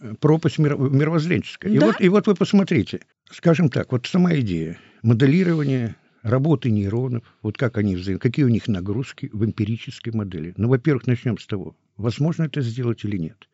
э, 0.00 0.14
пропасть 0.20 0.58
мировоззренческая. 0.58 1.72
Да? 1.72 1.76
И, 1.76 1.78
вот, 1.78 2.00
и 2.00 2.08
вот 2.08 2.26
вы 2.26 2.34
посмотрите, 2.34 3.00
скажем 3.30 3.68
так, 3.68 3.92
вот 3.92 4.06
сама 4.06 4.34
идея 4.36 4.78
моделирования 5.02 5.96
работы 6.22 6.70
нейронов, 6.70 7.24
вот 7.42 7.56
как 7.56 7.78
они 7.78 7.96
взаим... 7.96 8.18
какие 8.18 8.44
у 8.44 8.48
них 8.48 8.68
нагрузки 8.68 9.30
в 9.32 9.44
эмпирической 9.44 10.12
модели. 10.12 10.52
Ну, 10.56 10.68
во-первых, 10.68 11.06
начнем 11.06 11.38
с 11.38 11.46
того, 11.46 11.74
возможно 11.96 12.44
это 12.44 12.60
сделать 12.60 13.04
или 13.04 13.16
нет. 13.16 13.48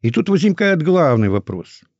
И 0.00 0.10
тут 0.10 0.28
возникает 0.28 0.82
главный 0.82 1.28
вопрос– 1.28 1.82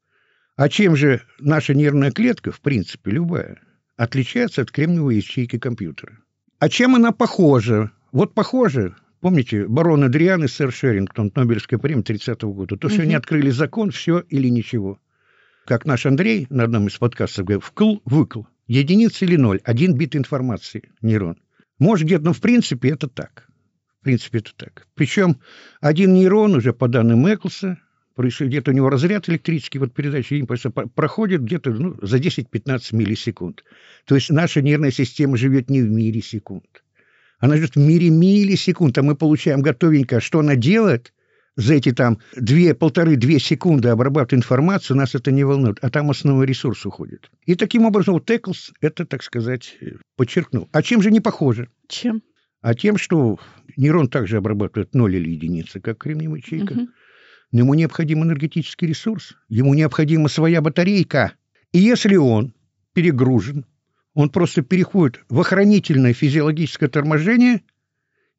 а 0.57 0.69
чем 0.69 0.97
же 0.97 1.23
наша 1.41 1.75
нервная 1.75 2.13
клетка, 2.13 2.53
в 2.53 2.61
принципе, 2.61 3.11
любая, 3.11 3.61
отличается 3.97 4.63
от 4.63 4.71
кремниевой 4.71 5.17
ячейки 5.17 5.59
компьютера? 5.59 6.19
А 6.59 6.69
чем 6.69 6.95
она 6.95 7.13
похожа? 7.13 7.91
Вот 8.13 8.35
похоже, 8.35 8.95
помните, 9.21 9.67
барон 9.67 10.05
Адриан 10.05 10.45
и 10.45 10.49
сэр 10.49 10.73
Шерингтон, 10.73 11.33
Нобелевская 11.35 11.79
премия 11.79 12.03
30-го 12.03 12.53
года, 12.53 12.77
то, 12.77 12.89
что 12.89 12.99
угу. 12.99 13.05
они 13.05 13.15
открыли 13.15 13.51
закон, 13.51 13.91
все 13.91 14.21
или 14.21 14.49
ничего. 14.49 15.01
Как 15.67 15.87
наш 15.87 16.07
Андрей 16.07 16.47
на 16.51 16.65
одном 16.65 16.87
из 16.87 16.99
подкастов 16.99 17.47
говорил, 17.47 17.61
вкл-выкл, 17.61 18.45
единица 18.67 19.25
или 19.25 19.37
ноль, 19.37 19.61
один 19.65 19.97
бит 19.97 20.15
информации, 20.15 20.93
нейрон. 21.01 21.39
Может, 21.79 22.07
где-то, 22.07 22.25
но 22.25 22.33
в 22.33 22.41
принципе 22.41 22.91
это 22.91 23.09
так. 23.09 23.49
В 24.01 24.05
принципе, 24.05 24.39
это 24.39 24.55
так. 24.55 24.87
Причем 24.95 25.41
один 25.81 26.13
нейрон 26.13 26.55
уже 26.55 26.75
по 26.75 26.89
данным 26.89 27.27
Эклса 27.27 27.79
происходит, 28.15 28.53
где-то 28.53 28.71
у 28.71 28.75
него 28.75 28.91
разряд 28.91 29.29
электрический, 29.29 29.79
вот 29.79 29.93
передача 29.93 30.35
импульса 30.37 30.71
проходит 30.71 31.43
где-то 31.43 31.71
ну, 31.71 31.97
за 32.01 32.19
10-15 32.19 32.95
миллисекунд. 32.95 33.65
То 34.07 34.15
есть 34.15 34.31
наша 34.31 34.63
нервная 34.63 34.91
система 34.91 35.37
живет 35.37 35.71
не 35.71 35.83
в 35.83 35.91
мире 35.91 36.23
секунд. 36.23 36.85
Она 37.39 37.57
живет 37.57 37.75
в 37.75 37.81
мире 37.81 38.11
миллисекунд, 38.11 38.97
а 38.99 39.03
мы 39.03 39.17
получаем 39.17 39.61
готовенько, 39.61 40.21
что 40.21 40.39
она 40.39 40.57
делает 40.57 41.13
за 41.57 41.75
эти 41.75 41.93
там 41.93 42.19
две, 42.35 42.75
полторы-две 42.75 43.39
секунды 43.39 43.89
обрабатывает 43.89 44.45
информацию, 44.45 44.97
нас 44.97 45.15
это 45.15 45.31
не 45.31 45.45
волнует, 45.45 45.79
а 45.83 45.91
там 45.91 46.11
основной 46.11 46.47
ресурс 46.47 46.85
уходит. 46.85 47.31
И 47.47 47.55
таким 47.55 47.85
образом 47.85 48.15
вот 48.15 48.29
Эклс 48.31 48.73
это, 48.81 49.05
так 49.07 49.23
сказать, 49.23 49.77
подчеркнул. 50.17 50.69
А 50.73 50.83
чем 50.83 51.03
же 51.03 51.11
не 51.11 51.21
похоже? 51.21 51.69
Чем? 51.89 52.23
А 52.61 52.75
тем, 52.75 52.97
что 52.97 53.39
нейрон 53.77 54.09
также 54.09 54.39
обрабатывает 54.39 54.95
ноль 54.95 55.17
или 55.17 55.31
единицы, 55.31 55.81
как 55.81 55.99
кремниевая 55.99 56.39
ячейка. 56.39 56.73
Угу. 56.73 56.89
Но 57.55 57.61
ему 57.61 57.75
необходим 57.75 58.25
энергетический 58.25 58.89
ресурс, 58.89 59.35
ему 59.49 59.75
необходима 59.75 60.29
своя 60.29 60.61
батарейка. 60.61 61.35
И 61.71 61.79
если 61.79 62.17
он 62.17 62.53
перегружен, 62.95 63.65
он 64.13 64.31
просто 64.31 64.63
переходит 64.63 65.21
в 65.29 65.39
охранительное 65.39 66.15
физиологическое 66.15 66.89
торможение 66.89 67.63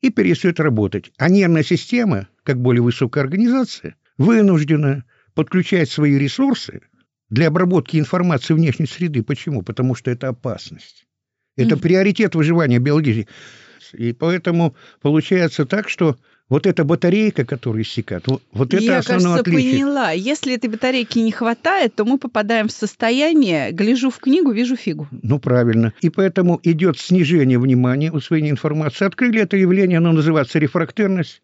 и 0.02 0.10
перестает 0.10 0.60
работать. 0.60 1.14
А 1.18 1.30
нервная 1.30 1.64
система, 1.64 2.28
как 2.44 2.62
более 2.62 2.82
высокая 2.82 3.24
организация, 3.24 3.96
вынуждена 4.18 5.06
подключать 5.34 5.90
свои 5.90 6.18
ресурсы 6.18 6.82
для 7.30 7.48
обработки 7.48 7.96
информации 7.96 8.54
внешней 8.54 8.86
среды. 8.86 9.24
Почему? 9.24 9.62
Потому 9.62 9.96
что 9.96 10.12
это 10.12 10.28
опасность. 10.28 11.08
Это 11.56 11.76
mm-hmm. 11.76 11.80
приоритет 11.80 12.36
выживания 12.36 12.80
биологии. 12.80 13.30
И 13.94 14.14
поэтому 14.14 14.76
получается 15.02 15.66
так, 15.66 15.90
что 15.90 16.18
вот 16.48 16.68
эта 16.68 16.84
батарейка, 16.84 17.44
которая 17.44 17.82
иссякает, 17.82 18.28
вот, 18.28 18.44
вот 18.52 18.74
это 18.74 18.84
Я, 18.84 18.98
основное 19.00 19.38
кажется, 19.38 19.52
отличие. 19.52 19.72
поняла. 19.74 20.12
Если 20.12 20.54
этой 20.54 20.70
батарейки 20.70 21.18
не 21.20 21.32
хватает, 21.32 21.96
то 21.96 22.06
мы 22.06 22.20
попадаем 22.20 22.68
в 22.68 22.72
состояние, 22.72 23.72
гляжу 23.72 24.12
в 24.12 24.20
книгу, 24.20 24.52
вижу 24.52 24.76
фигу. 24.76 25.08
Ну, 25.24 25.40
правильно. 25.40 25.94
И 26.02 26.10
поэтому 26.10 26.60
идет 26.64 27.00
снижение 27.00 27.58
внимания, 27.58 28.12
усвоение 28.12 28.52
информации. 28.52 29.06
Открыли 29.06 29.42
это 29.42 29.58
явление, 29.58 29.98
оно 29.98 30.12
называется 30.12 30.60
рефрактерность. 30.60 31.42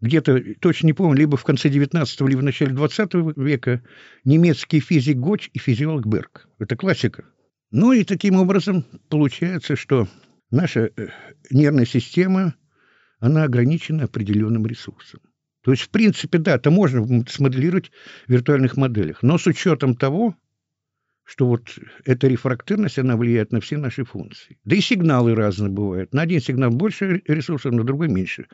Где-то, 0.00 0.40
точно 0.60 0.86
не 0.88 0.92
помню, 0.92 1.16
либо 1.16 1.36
в 1.36 1.44
конце 1.44 1.68
19 1.68 2.20
либо 2.22 2.40
в 2.40 2.44
начале 2.44 2.72
20 2.72 3.14
века 3.36 3.82
немецкий 4.24 4.80
физик 4.80 5.16
Гоч 5.16 5.48
и 5.52 5.58
физиолог 5.58 6.06
Берг. 6.06 6.48
Это 6.58 6.76
классика. 6.76 7.24
Ну 7.70 7.92
и 7.92 8.04
таким 8.04 8.36
образом 8.36 8.84
получается, 9.08 9.76
что 9.76 10.08
наша 10.52 10.90
э, 10.96 11.08
нервная 11.50 11.86
система– 11.86 12.54
она 13.22 13.44
ограничена 13.44 14.04
определенным 14.04 14.66
ресурсом. 14.66 15.20
То 15.62 15.70
есть, 15.70 15.84
в 15.84 15.90
принципе, 15.90 16.38
да, 16.38 16.56
это 16.56 16.72
можно 16.72 17.24
смоделировать 17.28 17.92
в 18.26 18.32
виртуальных 18.32 18.76
моделях, 18.76 19.22
но 19.22 19.38
с 19.38 19.46
учетом 19.46 19.94
того, 19.94 20.34
что 21.22 21.46
вот 21.46 21.78
эта 22.04 22.26
рефрактырность, 22.26 22.98
она 22.98 23.16
влияет 23.16 23.52
на 23.52 23.60
все 23.60 23.76
наши 23.76 24.04
функции. 24.04 24.58
Да 24.64 24.74
и 24.74 24.80
сигналы 24.80 25.36
разные 25.36 25.70
бывают. 25.70 26.12
На 26.12 26.22
один 26.22 26.40
сигнал 26.40 26.70
больше 26.70 27.22
ресурсов, 27.28 27.72
на 27.72 27.84
другой 27.84 28.08
меньше. 28.08 28.48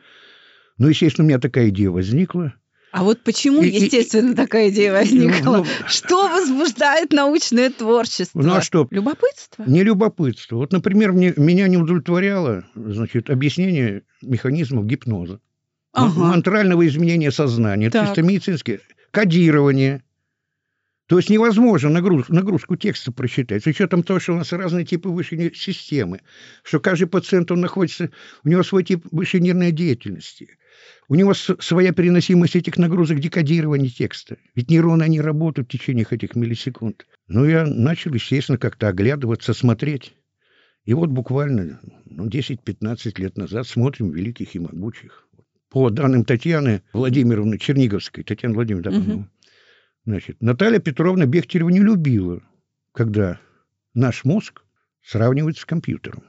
Но, 0.77 0.87
естественно, 0.87 1.25
у 1.25 1.29
меня 1.29 1.39
такая 1.39 1.69
идея 1.69 1.89
возникла– 1.89 2.53
а 2.91 3.03
вот 3.03 3.21
почему, 3.23 3.61
и, 3.61 3.69
естественно, 3.69 4.31
и, 4.31 4.35
такая 4.35 4.69
идея 4.69 4.93
возникла? 4.93 5.57
Ну, 5.57 5.65
что 5.87 6.27
возбуждает 6.29 7.13
научное 7.13 7.69
творчество? 7.69 8.41
Ну, 8.41 8.53
а 8.53 8.61
что? 8.61 8.87
Любопытство? 8.89 9.63
Не 9.67 9.83
любопытство. 9.83 10.55
Вот, 10.57 10.71
например, 10.71 11.11
мне, 11.11 11.33
меня 11.37 11.67
не 11.67 11.77
удовлетворяло 11.77 12.65
значит, 12.75 13.29
объяснение 13.29 14.03
механизмов 14.21 14.85
гипноза. 14.85 15.39
Ага. 15.91 16.19
мантрального 16.19 16.85
изменения 16.87 17.31
сознания, 17.31 17.89
Так. 17.89 18.07
чисто 18.07 18.21
медицинское, 18.21 18.79
кодирование. 19.11 20.03
То 21.07 21.17
есть 21.17 21.31
невозможно 21.31 21.89
нагруз- 21.89 22.25
нагрузку 22.29 22.75
текста 22.75 23.11
просчитать. 23.11 23.63
С 23.63 23.67
учетом 23.67 24.03
того, 24.03 24.19
что 24.19 24.33
у 24.33 24.35
нас 24.35 24.51
разные 24.51 24.85
типы 24.85 25.09
высшей 25.09 25.51
системы, 25.55 26.21
что 26.61 26.79
каждый 26.79 27.07
пациент, 27.07 27.51
он 27.51 27.61
находится, 27.61 28.11
у 28.43 28.49
него 28.49 28.61
свой 28.61 28.83
тип 28.83 29.07
высшей 29.11 29.39
нервной 29.39 29.71
деятельности. 29.71 30.58
У 31.07 31.15
него 31.15 31.33
своя 31.33 31.91
переносимость 31.91 32.55
этих 32.55 32.77
нагрузок 32.77 33.19
декодирования 33.19 33.89
текста. 33.89 34.37
Ведь 34.55 34.69
нейроны, 34.69 35.03
они 35.03 35.19
работают 35.19 35.67
в 35.67 35.71
течение 35.71 36.05
этих 36.09 36.35
миллисекунд. 36.35 37.07
Ну, 37.27 37.45
я 37.45 37.65
начал, 37.65 38.13
естественно, 38.13 38.57
как-то 38.57 38.87
оглядываться, 38.89 39.53
смотреть. 39.53 40.13
И 40.85 40.93
вот 40.93 41.09
буквально 41.09 41.79
ну, 42.05 42.27
10-15 42.27 43.21
лет 43.21 43.37
назад 43.37 43.67
смотрим 43.67 44.11
«Великих 44.11 44.55
и 44.55 44.59
могучих». 44.59 45.27
По 45.69 45.89
данным 45.89 46.25
Татьяны 46.25 46.81
Владимировны 46.93 47.59
Черниговской, 47.59 48.23
Татьяна 48.23 48.55
Владимировна, 48.55 48.91
по-моему, 48.91 49.29
значит, 50.05 50.41
Наталья 50.41 50.79
Петровна 50.79 51.25
Бехтерева 51.25 51.69
не 51.69 51.79
любила, 51.79 52.41
когда 52.91 53.39
наш 53.93 54.25
мозг 54.25 54.63
сравнивают 55.03 55.57
с 55.57 55.65
компьютером. 55.65 56.23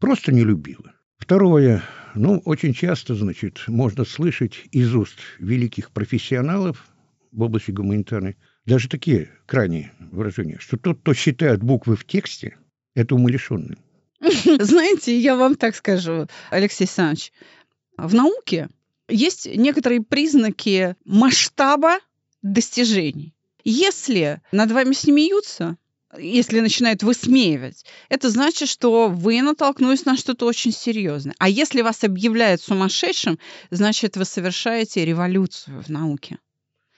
Просто 0.00 0.32
не 0.32 0.44
любила. 0.44 0.93
Второе. 1.18 1.82
Ну, 2.14 2.40
очень 2.44 2.74
часто, 2.74 3.14
значит, 3.14 3.64
можно 3.66 4.04
слышать 4.04 4.66
из 4.70 4.94
уст 4.94 5.18
великих 5.38 5.90
профессионалов 5.90 6.86
в 7.32 7.42
области 7.42 7.70
гуманитарной 7.70 8.36
даже 8.66 8.88
такие 8.88 9.30
крайние 9.46 9.92
выражения, 9.98 10.58
что 10.58 10.76
тот, 10.76 11.00
кто 11.00 11.14
считает 11.14 11.62
буквы 11.62 11.96
в 11.96 12.06
тексте, 12.06 12.56
это 12.94 13.14
умалишенный. 13.14 13.76
Знаете, 14.20 15.18
я 15.18 15.36
вам 15.36 15.56
так 15.56 15.76
скажу, 15.76 16.28
Алексей 16.50 16.84
Александрович, 16.84 17.32
в 17.96 18.14
науке 18.14 18.68
есть 19.08 19.46
некоторые 19.54 20.02
признаки 20.02 20.96
масштаба 21.04 21.98
достижений. 22.42 23.34
Если 23.64 24.40
над 24.52 24.70
вами 24.70 24.92
смеются, 24.92 25.76
если 26.18 26.60
начинают 26.60 27.02
высмеивать, 27.02 27.84
это 28.08 28.30
значит, 28.30 28.68
что 28.68 29.08
вы 29.08 29.42
натолкнулись 29.42 30.04
на 30.04 30.16
что-то 30.16 30.46
очень 30.46 30.72
серьезное. 30.72 31.34
А 31.38 31.48
если 31.48 31.82
вас 31.82 32.04
объявляют 32.04 32.60
сумасшедшим, 32.60 33.38
значит, 33.70 34.16
вы 34.16 34.24
совершаете 34.24 35.04
революцию 35.04 35.82
в 35.82 35.88
науке. 35.88 36.38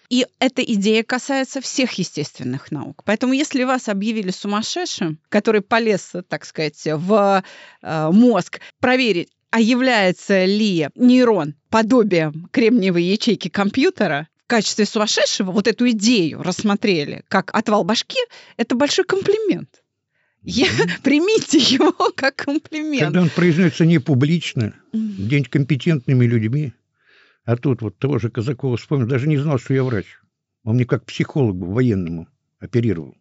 И 0.09 0.27
эта 0.39 0.63
идея 0.63 1.03
касается 1.03 1.61
всех 1.61 1.93
естественных 1.95 2.71
наук. 2.71 3.03
Поэтому 3.05 3.33
если 3.33 3.65
вас 3.65 3.89
объявили 3.89 4.31
сумасшедшим, 4.31 5.19
который 5.29 5.63
полез, 5.63 6.13
так 6.29 6.45
сказать, 6.45 6.81
в 6.85 7.43
э, 7.83 8.11
мозг 8.13 8.61
проверить, 8.79 9.31
а 9.51 9.61
является 9.61 10.45
ли 10.45 10.89
нейрон 10.95 11.55
подобием 11.71 12.49
кремниевой 12.53 13.03
ячейки 13.03 13.49
компьютера, 13.49 14.29
качестве 14.47 14.85
сумасшедшего 14.85 15.51
вот 15.53 15.67
эту 15.67 15.89
идею 15.91 16.43
рассмотрели 16.43 17.25
как 17.29 17.55
отвал 17.55 17.85
башки, 17.85 18.19
это 18.57 18.75
большой 18.75 19.05
комплимент. 19.05 19.83
Я, 20.43 20.67
примите 21.03 21.59
его 21.59 21.93
как 22.17 22.37
комплимент. 22.37 23.05
Когда 23.05 23.23
он 23.23 23.31
произносится 23.31 23.85
не 23.85 23.99
публично, 23.99 24.75
где-нибудь 24.93 25.51
компетентными 25.51 26.25
людьми, 26.25 26.73
а 27.45 27.57
тут 27.57 27.83
вот 27.83 27.99
того 27.99 28.19
же 28.19 28.31
Казакова 28.31 28.77
вспомнил, 28.77 29.07
даже 29.07 29.29
не 29.29 29.37
знал, 29.39 29.59
что 29.59 29.75
я 29.75 29.85
врач. 29.85 30.07
Он 30.65 30.75
мне 30.77 30.85
как 30.85 31.05
психологу 31.05 31.67
военному 31.67 32.29
оперировал. 32.59 33.17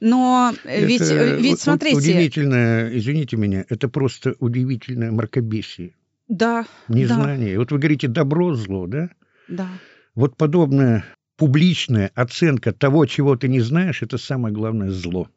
Но 0.00 0.54
э, 0.64 0.86
ведь, 0.86 1.00
Это 1.00 1.14
э, 1.14 1.36
у- 1.36 1.40
ведь 1.40 1.60
смотрите, 1.60 1.96
Удивительное, 1.96 2.96
извините 2.96 3.36
меня, 3.36 3.64
это 3.68 3.88
просто 3.88 4.34
удивительное 4.38 5.10
мракобесие, 5.10 5.94
да, 6.28 6.64
незнание. 6.88 7.58
Вот 7.58 7.72
вы 7.72 7.78
говорите 7.78 8.08
добро-зло, 8.08 8.86
да? 8.86 9.10
да. 9.48 9.68
Вот 10.14 10.36
подобная 10.36 11.04
публичная 11.36 12.10
оценка 12.14 12.72
того, 12.72 13.06
чего 13.06 13.36
ты 13.36 13.48
не 13.48 13.60
знаешь, 13.60 14.02
это 14.02 14.18
самое 14.18 14.54
главное 14.54 14.90
зло. 14.90 15.28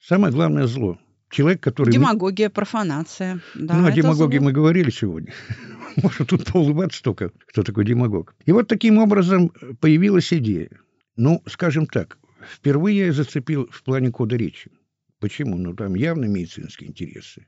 Самое 0.00 0.32
главное 0.32 0.66
зло. 0.66 0.98
Человек, 1.30 1.60
который... 1.60 1.92
Демагогия, 1.92 2.50
профанация. 2.50 3.40
Да, 3.54 3.76
ну, 3.76 3.86
о 3.86 3.92
демагогии 3.92 4.38
зло. 4.38 4.46
мы 4.46 4.52
говорили 4.52 4.90
сегодня. 4.90 5.32
Может, 6.02 6.28
тут 6.28 6.44
поулыбаться 6.52 7.02
только, 7.02 7.30
кто 7.46 7.62
такой 7.62 7.84
демагог. 7.84 8.34
И 8.44 8.52
вот 8.52 8.68
таким 8.68 8.98
образом 8.98 9.50
появилась 9.80 10.32
идея. 10.32 10.70
Ну, 11.16 11.42
скажем 11.46 11.86
так, 11.86 12.18
впервые 12.48 13.06
я 13.06 13.12
зацепил 13.12 13.68
в 13.70 13.82
плане 13.84 14.10
кода 14.10 14.36
речи. 14.36 14.70
Почему? 15.20 15.56
Ну, 15.56 15.74
там 15.74 15.94
явно 15.94 16.24
медицинские 16.24 16.90
интересы. 16.90 17.46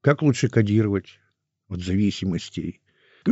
Как 0.00 0.22
лучше 0.22 0.48
кодировать 0.48 1.20
от 1.68 1.80
зависимостей? 1.82 2.80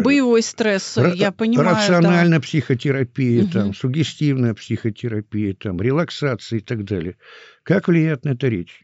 Боевой 0.03 0.43
стресс, 0.43 0.97
Ра- 0.97 1.15
я 1.15 1.33
понимаю. 1.33 1.69
да. 1.71 1.81
Рациональная 1.81 2.41
психотерапия, 2.41 3.43
Мгм. 3.43 3.51
там, 3.51 3.75
сугестивная 3.75 4.55
психотерапия, 4.55 5.55
там, 5.55 5.81
релаксация 5.81 6.59
и 6.59 6.63
так 6.63 6.85
далее. 6.85 7.17
Как 7.63 7.89
влияет 7.89 8.25
на 8.25 8.31
это 8.31 8.49
речь? 8.49 8.83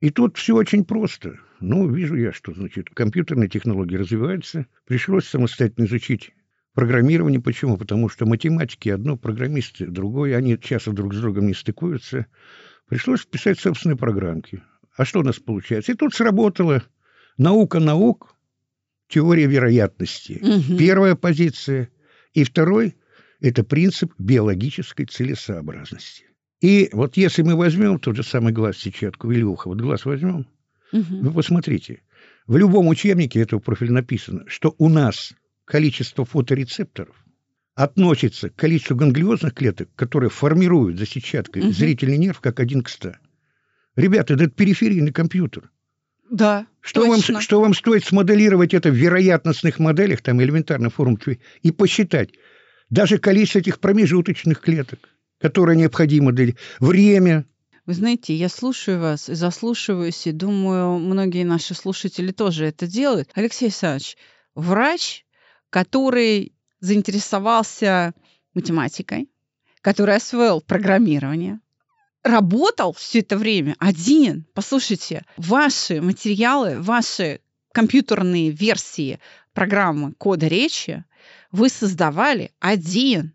И 0.00 0.10
тут 0.10 0.36
все 0.36 0.54
очень 0.54 0.84
просто. 0.84 1.38
Ну, 1.60 1.88
вижу 1.88 2.16
я, 2.16 2.32
что, 2.32 2.52
значит, 2.52 2.90
компьютерные 2.90 3.48
технологии 3.48 3.96
развиваются. 3.96 4.66
Пришлось 4.86 5.26
самостоятельно 5.26 5.86
изучить 5.86 6.32
программирование. 6.74 7.40
Почему? 7.40 7.78
Потому 7.78 8.10
что 8.10 8.26
математики 8.26 8.90
одно, 8.90 9.16
программисты 9.16 9.86
другое. 9.86 10.36
Они 10.36 10.58
часто 10.58 10.92
друг 10.92 11.14
с 11.14 11.20
другом 11.20 11.46
не 11.46 11.54
стыкуются. 11.54 12.26
Пришлось 12.88 13.24
писать 13.24 13.58
собственные 13.58 13.96
программки. 13.96 14.62
А 14.96 15.04
что 15.06 15.20
у 15.20 15.22
нас 15.22 15.36
получается? 15.38 15.92
И 15.92 15.94
тут 15.94 16.14
сработала 16.14 16.82
наука 17.38 17.80
наук, 17.80 18.35
теория 19.08 19.46
вероятности. 19.46 20.40
Мгм. 20.42 20.76
Первая 20.78 21.14
позиция. 21.14 21.88
И 22.34 22.44
второй– 22.44 22.96
это 23.40 23.64
принцип 23.64 24.12
биологической 24.18 25.06
целесообразности. 25.06 26.24
И 26.60 26.88
вот 26.92 27.16
если 27.16 27.42
мы 27.42 27.54
возьмем 27.54 27.98
тот 27.98 28.16
же 28.16 28.22
самый 28.22 28.52
глаз 28.52 28.78
сетчатку 28.78 29.28
ухо, 29.28 29.68
вот 29.68 29.80
глаз 29.80 30.04
возьмем, 30.04 30.46
Мгм. 30.92 31.20
вы 31.22 31.32
посмотрите, 31.32 32.02
в 32.46 32.56
любом 32.56 32.88
учебнике 32.88 33.40
этого 33.40 33.60
профиля 33.60 33.92
написано, 33.92 34.44
что 34.46 34.74
у 34.78 34.88
нас 34.88 35.34
количество 35.64 36.24
фоторецепторов 36.24 37.16
относится 37.74 38.48
к 38.48 38.54
количеству 38.56 38.96
ганглиозных 38.96 39.52
клеток, 39.54 39.90
которые 39.96 40.30
формируют 40.30 40.98
за 40.98 41.06
сетчаткой 41.06 41.64
Мгм. 41.64 41.72
зрительный 41.72 42.18
нерв 42.18 42.40
как 42.40 42.60
один 42.60 42.82
к 42.82 42.88
ста. 42.88 43.18
Ребята, 43.96 44.34
это 44.34 44.48
периферийный 44.48 45.12
компьютер. 45.12 45.70
Да, 46.30 46.66
Что 46.80 47.06
вам, 47.06 47.20
точно. 47.20 47.40
что 47.40 47.60
вам 47.60 47.74
стоит 47.74 48.04
смоделировать 48.04 48.74
это 48.74 48.90
в 48.90 48.94
вероятностных 48.94 49.78
моделях, 49.78 50.22
там 50.22 50.42
элементарно 50.42 50.90
форму, 50.90 51.18
и 51.62 51.70
посчитать 51.70 52.30
даже 52.90 53.18
количество 53.18 53.58
этих 53.58 53.80
промежуточных 53.80 54.60
клеток, 54.60 55.08
которые 55.40 55.76
необходимо 55.76 56.32
для 56.32 56.54
время. 56.80 57.44
Вы 57.84 57.94
знаете, 57.94 58.34
я 58.34 58.48
слушаю 58.48 59.00
вас 59.00 59.28
и 59.28 59.34
заслушиваюсь, 59.34 60.26
и 60.26 60.32
думаю, 60.32 60.98
многие 60.98 61.44
наши 61.44 61.74
слушатели 61.74 62.32
тоже 62.32 62.66
это 62.66 62.86
делают. 62.86 63.30
Алексей 63.34 63.66
Александрович, 63.66 64.16
врач, 64.56 65.24
который 65.70 66.52
заинтересовался 66.80 68.12
математикой, 68.54 69.30
который 69.82 70.16
освоил 70.16 70.60
программирование, 70.60 71.60
работал 72.26 72.92
все 72.92 73.20
это 73.20 73.36
время 73.36 73.76
один. 73.78 74.46
Послушайте, 74.54 75.24
ваши 75.36 76.00
материалы, 76.00 76.80
ваши 76.80 77.40
компьютерные 77.72 78.50
версии 78.50 79.20
программы 79.52 80.12
кода 80.12 80.46
речи 80.46 81.04
вы 81.52 81.68
создавали 81.68 82.52
один. 82.60 83.32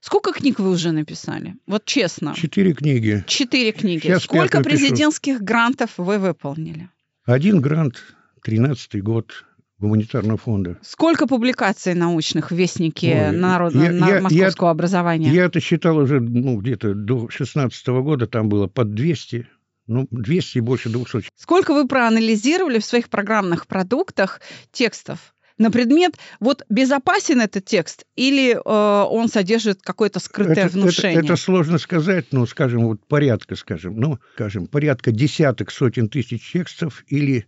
Сколько 0.00 0.32
книг 0.32 0.58
вы 0.58 0.70
уже 0.70 0.90
написали? 0.90 1.54
Вот 1.66 1.84
честно. 1.84 2.34
Четыре 2.34 2.72
книги. 2.72 3.24
Четыре 3.26 3.72
книги. 3.72 4.00
Сейчас 4.00 4.24
Сколько 4.24 4.58
пятую 4.58 4.64
пишу. 4.64 4.76
президентских 4.78 5.42
грантов 5.42 5.92
вы 5.96 6.18
выполнили? 6.18 6.88
Один 7.24 7.60
грант, 7.60 8.02
тринадцатый 8.42 9.00
год 9.00 9.44
гуманитарного 9.82 10.38
фонда. 10.38 10.78
Сколько 10.80 11.26
публикаций 11.26 11.94
научных 11.94 12.52
в 12.52 12.54
Вестнике 12.54 13.30
Ой, 13.30 13.36
народного 13.36 13.84
я- 13.84 13.92
на- 13.92 14.08
я- 14.08 14.20
московского 14.20 14.70
образования? 14.70 15.30
Я 15.30 15.44
это 15.46 15.60
считал 15.60 15.98
уже 15.98 16.20
ну, 16.20 16.58
где-то 16.60 16.94
до 16.94 17.28
шестнадцатого 17.28 18.00
года, 18.02 18.26
там 18.28 18.48
было 18.48 18.68
под 18.68 18.94
200, 18.94 19.48
ну, 19.88 20.06
200 20.12 20.58
и 20.58 20.60
больше 20.60 20.88
200. 20.88 21.28
Сколько 21.34 21.74
вы 21.74 21.88
проанализировали 21.88 22.78
в 22.78 22.84
своих 22.84 23.08
программных 23.10 23.66
продуктах 23.66 24.40
текстов? 24.70 25.34
На 25.58 25.70
предмет, 25.70 26.14
вот 26.40 26.64
безопасен 26.70 27.40
этот 27.40 27.64
текст 27.66 28.04
или 28.16 28.52
э, 28.54 29.04
он 29.04 29.28
содержит 29.28 29.82
какое-то 29.82 30.18
скрытое 30.18 30.66
это, 30.66 30.78
внушение? 30.78 31.18
Это, 31.18 31.26
это 31.34 31.36
сложно 31.36 31.78
сказать, 31.78 32.26
ну, 32.32 32.46
скажем, 32.46 32.86
вот 32.86 33.06
порядка, 33.06 33.54
скажем, 33.54 33.96
ну, 33.96 34.18
скажем, 34.34 34.66
порядка 34.66 35.12
десяток, 35.12 35.70
сотен 35.70 36.08
тысяч 36.08 36.52
текстов 36.52 37.04
или 37.06 37.46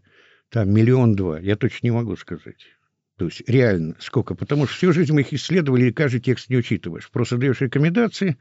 там 0.55 0.73
миллион-два, 0.73 1.41
я 1.41 1.57
точно 1.57 1.89
не 1.89 1.91
могу 1.91 2.15
сказать. 2.15 2.65
То 3.17 3.25
есть 3.25 3.43
реально 3.49 3.97
сколько, 3.99 4.37
потому 4.37 4.67
что 4.67 4.77
всю 4.77 4.93
жизнь 4.93 5.13
мы 5.13 5.23
их 5.23 5.33
исследовали, 5.33 5.87
и 5.87 5.93
каждый 5.93 6.21
текст 6.21 6.49
не 6.49 6.57
учитываешь. 6.57 7.11
Просто 7.11 7.39
даешь 7.39 7.61
рекомендации 7.61 8.39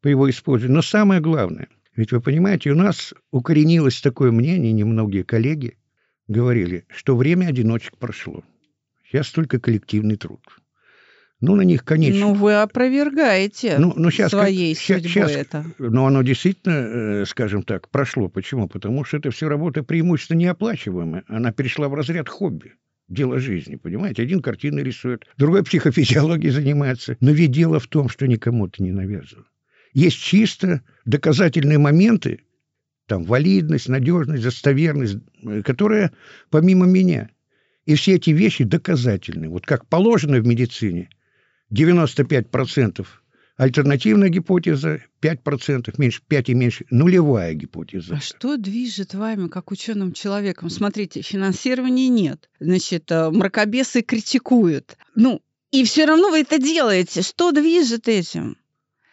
по 0.00 0.08
его 0.08 0.30
использованию. 0.30 0.76
Но 0.76 0.80
самое 0.82 1.20
главное, 1.20 1.68
ведь 1.94 2.10
вы 2.10 2.22
понимаете, 2.22 2.70
у 2.70 2.74
нас 2.74 3.12
укоренилось 3.30 4.00
такое 4.00 4.30
мнение, 4.30 4.72
немногие 4.72 5.24
коллеги 5.24 5.76
говорили, 6.26 6.86
что 6.88 7.18
время 7.18 7.48
одиночек 7.48 7.98
прошло. 7.98 8.42
Сейчас 9.04 9.30
только 9.30 9.60
коллективный 9.60 10.16
труд. 10.16 10.40
Ну, 11.42 11.56
на 11.56 11.62
них, 11.62 11.84
конечно. 11.84 12.20
Ну, 12.20 12.34
вы 12.34 12.54
опровергаете 12.54 13.76
Ну, 13.76 13.92
ну, 13.96 14.12
щас, 14.12 14.30
своей 14.30 14.76
щас- 14.76 15.02
судьбой 15.02 15.10
щас- 15.10 15.32
это. 15.32 15.64
Но 15.80 16.06
оно 16.06 16.22
действительно, 16.22 16.72
э, 16.72 17.24
скажем 17.26 17.64
так, 17.64 17.88
прошло. 17.90 18.28
Почему? 18.28 18.68
Потому 18.68 19.04
что 19.04 19.16
это 19.16 19.32
все 19.32 19.48
работа 19.48 19.82
преимущественно 19.82 20.38
неоплачиваемая. 20.38 21.24
Она 21.26 21.50
перешла 21.50 21.88
в 21.88 21.94
разряд 21.94 22.28
хобби. 22.28 22.74
Дело 23.08 23.40
жизни, 23.40 23.74
понимаете? 23.74 24.22
Один 24.22 24.40
картины 24.40 24.80
рисует, 24.80 25.24
другой 25.36 25.64
психофизиологией 25.64 26.52
занимается. 26.52 27.16
Но 27.20 27.32
ведь 27.32 27.50
дело 27.50 27.80
в 27.80 27.88
том, 27.88 28.08
что 28.08 28.28
никому 28.28 28.68
это 28.68 28.80
не 28.80 28.92
навязывал. 28.92 29.44
Есть 29.92 30.18
чисто 30.22 30.82
доказательные 31.04 31.78
моменты, 31.78 32.42
там, 33.08 33.24
валидность, 33.24 33.88
надежность, 33.88 34.44
достоверность, 34.44 35.16
э, 35.44 35.62
которые 35.62 36.12
помимо 36.50 36.86
меня. 36.86 37.30
И 37.84 37.96
все 37.96 38.14
эти 38.14 38.30
вещи 38.30 38.62
доказательны. 38.62 39.48
Вот 39.48 39.66
как 39.66 39.86
положено 39.88 40.38
в 40.38 40.46
медицине, 40.46 41.10
95% 41.72 43.06
альтернативная 43.56 44.28
гипотеза, 44.28 45.02
5% 45.20 45.94
меньше, 45.98 46.22
5 46.26 46.48
и 46.48 46.54
меньше, 46.54 46.84
нулевая 46.90 47.54
гипотеза. 47.54 48.16
А 48.16 48.20
что 48.20 48.56
движет 48.56 49.14
вами, 49.14 49.48
как 49.48 49.70
ученым 49.70 50.12
человеком? 50.12 50.70
Смотрите, 50.70 51.22
финансирования 51.22 52.08
нет. 52.08 52.48
Значит, 52.60 53.10
э, 53.10 53.30
мракобесы 53.30 54.02
критикуют. 54.02 54.96
Ну, 55.14 55.40
и 55.70 55.84
все 55.84 56.06
равно 56.06 56.30
вы 56.30 56.40
это 56.40 56.58
делаете. 56.58 57.22
Что 57.22 57.52
движет 57.52 58.08
этим? 58.08 58.56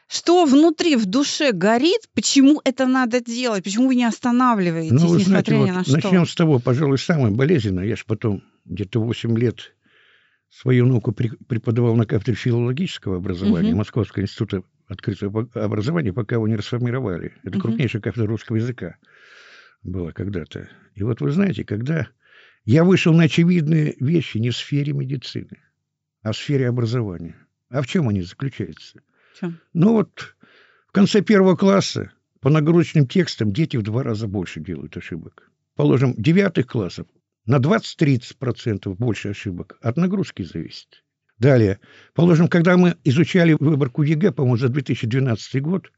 Что 0.08 0.46
внутри, 0.46 0.96
в 0.96 1.06
душе 1.06 1.52
горит? 1.52 2.10
Почему 2.16 2.60
это 2.64 2.88
надо 2.88 3.22
делать? 3.22 3.64
Почему 3.64 3.90
вы 3.90 3.96
не 3.96 4.06
останавливаетесь, 4.06 4.92
Ну, 4.92 5.08
вы 5.08 5.20
знаете, 5.20 5.54
несмотря 5.54 5.58
вот 5.60 5.68
ни 5.68 5.72
на 5.72 5.84
что? 5.84 5.94
начнем 5.94 6.26
с 6.26 6.34
того, 6.34 6.58
пожалуй, 6.60 6.98
самое 6.98 7.32
болезненное. 7.32 7.86
Я 7.86 7.96
же 7.96 8.04
потом 8.08 8.42
где-то 8.66 9.00
8 9.00 9.38
лет 9.38 9.76
свою 10.50 10.86
науку 10.88 11.12
преподавал 11.12 11.96
на 11.96 12.06
кафедре 12.06 12.34
филологического 12.36 13.18
образования 13.18 13.70
Мгм. 13.70 13.78
Московского 13.80 14.24
института 14.24 14.64
открытого 14.88 15.42
об- 15.42 15.58
образования, 15.58 16.12
пока 16.14 16.36
его 16.36 16.48
не 16.48 16.56
расформировали. 16.56 17.34
Это 17.44 17.52
Мгм. 17.58 17.62
крупнейшая 17.62 18.02
кафедра 18.02 18.28
русского 18.28 18.56
языка 18.58 18.96
была 19.84 20.12
когда-то. 20.12 20.68
И 20.96 21.04
вот 21.04 21.22
вы 21.22 21.32
знаете, 21.32 21.64
когда 21.64 22.08
я 22.66 22.84
вышел 22.84 23.14
на 23.14 23.24
очевидные 23.24 23.96
вещи 24.00 24.38
не 24.38 24.50
в 24.50 24.56
сфере 24.58 24.94
медицины, 24.94 25.60
а 26.24 26.32
в 26.32 26.38
сфере 26.38 26.68
образования. 26.68 27.36
А 27.70 27.82
в 27.82 27.88
чем 27.88 28.10
они 28.10 28.22
заключаются? 28.24 29.02
В 29.36 29.40
чём? 29.40 29.60
Ну 29.74 29.94
вот 29.94 30.36
в 30.88 30.92
конце 30.92 31.22
первого 31.22 31.56
класса 31.56 32.12
по 32.42 32.50
нагрузочным 32.50 33.08
текстам 33.08 33.54
дети 33.54 33.78
в 33.78 33.84
два 33.84 34.02
раза 34.02 34.28
больше 34.28 34.60
делают 34.60 34.98
ошибок. 34.98 35.52
Положим, 35.76 36.14
девятых 36.18 36.66
классов 36.68 37.08
на 37.50 37.58
20-30% 37.58 38.94
больше 38.94 39.30
ошибок. 39.30 39.80
От 39.82 39.98
нагрузки 39.98 40.44
зависит. 40.44 41.04
Далее. 41.40 41.80
Положим, 42.14 42.48
когда 42.48 42.78
мы 42.78 42.96
изучали 43.04 43.54
выборку 43.60 44.04
ЕГЭ, 44.04 44.34
по-моему, 44.34 44.58
за 44.58 44.70
2012 44.70 45.60
год, 45.64 45.92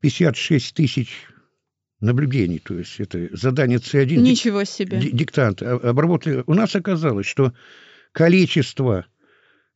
56 0.00 0.74
тысяч 0.74 1.26
наблюдений, 2.00 2.60
то 2.60 2.78
есть 2.78 2.98
это 2.98 3.28
задание 3.36 3.78
С1, 3.78 4.16
Ничего 4.16 4.64
себе. 4.64 5.00
ди- 5.00 5.10
диктант, 5.10 5.60
а- 5.60 5.74
обработали. 5.74 6.44
У 6.46 6.54
нас 6.54 6.74
оказалось, 6.74 7.26
что 7.26 7.52
количество 8.12 9.04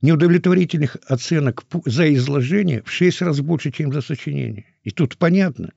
неудовлетворительных 0.01 0.97
оценок 1.07 1.65
за 1.85 2.15
изложение 2.15 2.83
в 2.83 2.91
шесть 2.91 3.21
раз 3.21 3.43
больше, 3.43 3.73
чем 3.73 3.93
за 3.93 4.01
сочинение. 4.01 4.65
И 4.85 4.91
тут 4.91 5.19
понятно, 5.19 5.75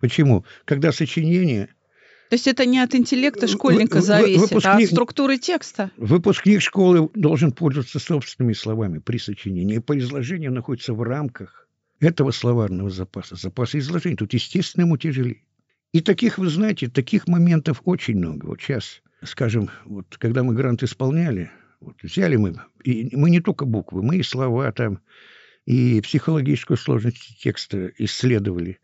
почему. 0.00 0.44
Когда 0.64 0.90
сочинение, 0.90 1.68
То 2.30 2.34
есть 2.36 2.46
это 2.48 2.64
не 2.66 2.78
от 2.80 2.94
интеллекта 2.94 3.46
школьника 3.46 3.96
вы- 3.96 4.02
зависит, 4.02 4.40
а 4.40 4.44
от 4.44 4.50
выпускник- 4.80 4.86
структуры 4.86 5.38
текста. 5.38 5.90
выпускник 5.96 6.60
школы 6.60 7.08
должен 7.14 7.52
пользоваться 7.52 7.98
собственными 7.98 8.54
словами 8.54 8.98
при 8.98 9.18
сочинении. 9.18 9.76
И 9.76 9.80
по 9.80 9.96
изложению 9.98 10.52
находится 10.52 10.94
в 10.94 11.02
рамках 11.02 11.68
этого 12.00 12.30
словарного 12.30 12.90
запаса, 12.90 13.36
запаса 13.36 13.78
изложения. 13.78 14.16
Тут, 14.16 14.32
естественно, 14.32 14.84
ему 14.84 14.96
тяжелее. 14.96 15.44
И 15.92 16.00
таких, 16.00 16.38
вы 16.38 16.48
знаете, 16.48 16.88
таких 16.88 17.28
моментов 17.28 17.82
очень 17.84 18.16
много. 18.16 18.46
Вот 18.46 18.60
сейчас, 18.60 19.00
скажем, 19.22 19.70
вот 19.84 20.16
когда 20.18 20.42
мы 20.42 20.54
грант 20.54 20.82
исполняли, 20.82 21.50
вот 21.80 21.96
взяли 22.02 22.36
мы, 22.36 22.56
и 22.82 23.14
мы 23.14 23.30
не 23.30 23.40
только 23.40 23.64
буквы, 23.64 24.02
мы 24.02 24.16
и 24.16 24.22
слова 24.22 24.72
там, 24.72 24.98
и 25.66 26.00
психологическую 26.00 26.76
сложность 26.76 27.38
текста 27.40 27.92
исследовали. 27.98 28.78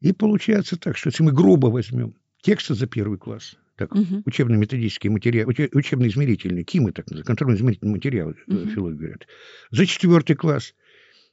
И 0.00 0.12
получается 0.12 0.76
так, 0.76 0.96
что 0.96 1.10
если 1.10 1.22
мы 1.22 1.32
грубо 1.32 1.68
возьмем 1.68 2.14
тексты 2.42 2.74
за 2.74 2.86
первый 2.86 3.18
класс, 3.18 3.56
так, 3.76 3.94
Мгм. 3.94 4.22
учебно-методические 4.26 5.10
материалы, 5.10 5.52
уче- 5.52 5.70
учебно-измерительные, 5.72 6.64
КИМы, 6.64 6.92
так 6.92 7.06
называемые, 7.10 7.26
контрольно-измерительные 7.26 7.92
материалы, 7.92 8.34
э, 8.46 8.52
Мгм. 8.52 8.68
филологи 8.70 8.96
говорят, 8.96 9.26
за 9.70 9.86
четвертый 9.86 10.36
класс 10.36 10.74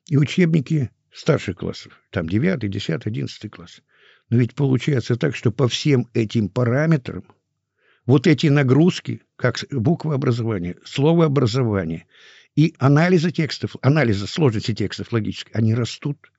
и 0.08 0.18
учебники 0.18 0.90
старших 1.12 1.58
классов, 1.58 2.00
там 2.12 2.30
девятый, 2.30 2.70
десятый, 2.70 3.12
одиннадцатый 3.12 3.50
класс. 3.50 3.82
Но 4.30 4.38
ведь 4.38 4.56
получается 4.56 5.16
так, 5.16 5.36
что 5.36 5.52
по 5.52 5.68
всем 5.68 6.08
этим 6.14 6.50
параметрам 6.50 7.24
вот 8.06 8.28
эти 8.28 8.48
нагрузки, 8.48 9.22
как 9.36 9.64
буквообразование, 9.72 10.78
словообразование 10.86 12.06
и 12.56 12.74
анализа 12.80 13.32
текстов, 13.32 13.76
анализа 13.82 14.28
сложности 14.28 14.74
текстов 14.74 15.12
логических, 15.12 15.56
они 15.56 15.74
растут. 15.76 16.32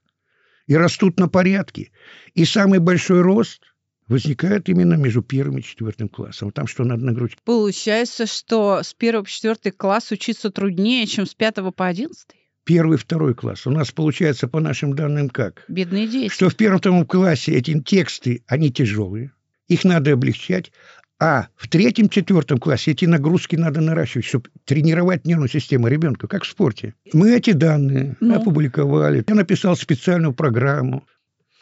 И 0.66 0.74
растут 0.76 1.18
на 1.18 1.28
порядке. 1.28 1.90
И 2.34 2.44
самый 2.44 2.78
большой 2.78 3.22
рост 3.22 3.62
возникает 4.08 4.68
именно 4.68 4.94
между 4.94 5.22
первым 5.22 5.58
и 5.58 5.62
четвертым 5.62 6.08
классом. 6.08 6.50
Там 6.50 6.66
что 6.66 6.84
надо 6.84 7.04
нагрузить? 7.04 7.38
Получается, 7.44 8.26
что 8.26 8.82
с 8.82 8.94
первого 8.94 9.24
по 9.24 9.30
четвертый 9.30 9.72
класс 9.72 10.10
учиться 10.10 10.50
труднее, 10.50 11.06
чем 11.06 11.26
с 11.26 11.34
пятого 11.34 11.70
по 11.70 11.86
одиннадцатый? 11.86 12.38
Первый, 12.64 12.98
второй 12.98 13.34
класс. 13.34 13.66
У 13.66 13.70
нас 13.70 13.92
получается 13.92 14.46
по 14.46 14.60
нашим 14.60 14.94
данным 14.94 15.30
как? 15.30 15.64
Бедные 15.68 16.06
дети. 16.06 16.32
Что 16.32 16.50
в 16.50 16.54
первом, 16.56 16.78
втором 16.78 17.06
классе 17.06 17.52
эти 17.52 17.80
тексты, 17.80 18.42
они 18.46 18.70
тяжелые, 18.70 19.32
их 19.68 19.84
надо 19.84 20.12
облегчать, 20.12 20.70
а 21.20 21.48
в 21.56 21.66
третьем, 21.68 22.08
четвертом 22.08 22.58
классе 22.58 22.92
эти 22.92 23.04
нагрузки 23.04 23.56
надо 23.56 23.80
наращивать, 23.80 24.26
чтобы 24.26 24.50
тренировать 24.64 25.24
нервную 25.26 25.48
систему 25.48 25.88
ребенка, 25.88 26.28
как 26.28 26.44
в 26.44 26.46
спорте. 26.46 26.94
Мы 27.12 27.32
эти 27.34 27.52
данные 27.52 28.16
Ну. 28.20 28.36
опубликовали. 28.36 29.24
Я 29.26 29.34
написал 29.34 29.74
специальную 29.74 30.32
программу. 30.32 31.04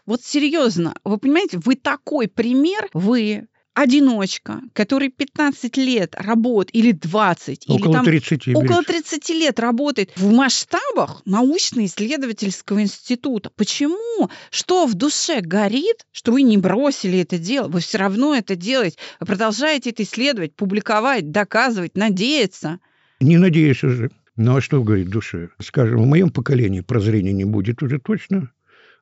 Вот 0.07 0.23
серьезно, 0.23 0.95
вы 1.05 1.19
понимаете, 1.19 1.59
вы 1.59 1.75
такой 1.75 2.29
пример, 2.29 2.89
вы 2.95 3.49
одиночка, 3.77 4.63
который 4.73 5.11
15 5.11 5.77
лет 5.77 6.15
работает, 6.17 6.75
или 6.75 6.93
20, 6.93 7.67
или 7.69 7.77
Около 7.77 7.95
там 7.97 8.05
30. 8.07 8.49
около 8.49 8.63
Берешь. 8.63 8.87
30 8.87 9.29
лет 9.31 9.61
работает 9.61 10.13
в 10.17 10.33
масштабах 10.33 11.21
научно-исследовательского 11.27 12.81
института. 12.81 13.51
Почему? 13.55 14.31
Что 14.51 14.87
в 14.87 14.95
душе 14.95 15.43
горит, 15.43 16.07
что 16.11 16.33
вы 16.33 16.43
не 16.43 16.57
бросили 16.57 17.19
это 17.19 17.39
дело? 17.39 17.69
Вы 17.69 17.81
все 17.81 17.99
равно 17.99 18.35
это 18.35 18.57
делаете. 18.57 18.97
Вы 19.21 19.27
продолжаете 19.27 19.91
это 19.91 20.05
исследовать, 20.05 20.55
публиковать, 20.57 21.31
доказывать, 21.31 21.97
надеяться. 21.99 22.79
Не 23.21 23.37
надеюсь 23.37 23.85
уже. 23.85 24.11
Ну 24.37 24.57
а 24.57 24.61
что 24.63 24.83
говорит 24.83 25.09
душе? 25.09 25.51
Скажем, 25.61 26.03
в 26.03 26.07
моем 26.07 26.31
поколении 26.31 26.81
прозрения 26.81 27.33
не 27.33 27.45
будет 27.45 27.83
уже 27.83 27.99
точно. 27.99 28.51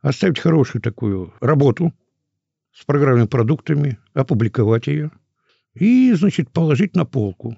Оставить 0.04 0.38
хорошую 0.38 0.82
такую 0.82 1.32
работу 1.40 1.90
с 2.74 2.84
программными 2.84 3.26
продуктами, 3.26 3.98
опубликовать 4.12 4.86
ее 4.86 5.10
и, 5.72 6.12
значит, 6.12 6.50
положить 6.50 6.94
на 6.94 7.06
полку. 7.06 7.56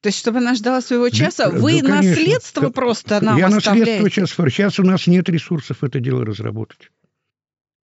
То 0.00 0.08
есть, 0.08 0.18
чтобы 0.18 0.38
она 0.38 0.54
ждала 0.54 0.80
своего 0.80 1.10
Да, 1.10 1.14
часа, 1.14 1.50
да, 1.50 1.58
вы 1.58 1.80
конечно. 1.80 1.96
наследство 1.96 2.62
Да, 2.62 2.70
просто 2.70 3.22
нам 3.22 3.36
Я 3.36 3.48
наследство 3.50 3.72
оставляете. 3.72 4.08
сейчас, 4.08 4.30
сейчас 4.54 4.78
у 4.80 4.84
нас 4.84 5.06
нет 5.06 5.28
ресурсов 5.28 5.84
это 5.84 6.00
дело 6.00 6.24
разработать. 6.24 6.90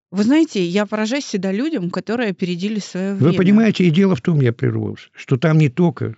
Вы 0.09 0.23
знаете, 0.23 0.63
я 0.65 0.85
поражаюсь 0.85 1.25
всегда 1.25 1.51
людям, 1.51 1.89
которые 1.89 2.29
опередили 2.29 2.79
свое 2.79 3.13
время. 3.13 3.31
Вы 3.31 3.37
понимаете, 3.37 3.83
и 3.83 3.89
дело 3.89 4.15
в 4.15 4.21
том, 4.21 4.39
я 4.39 4.53
прервался, 4.53 5.09
что 5.11 5.35
там 5.35 5.57
не 5.57 5.67
только 5.67 6.15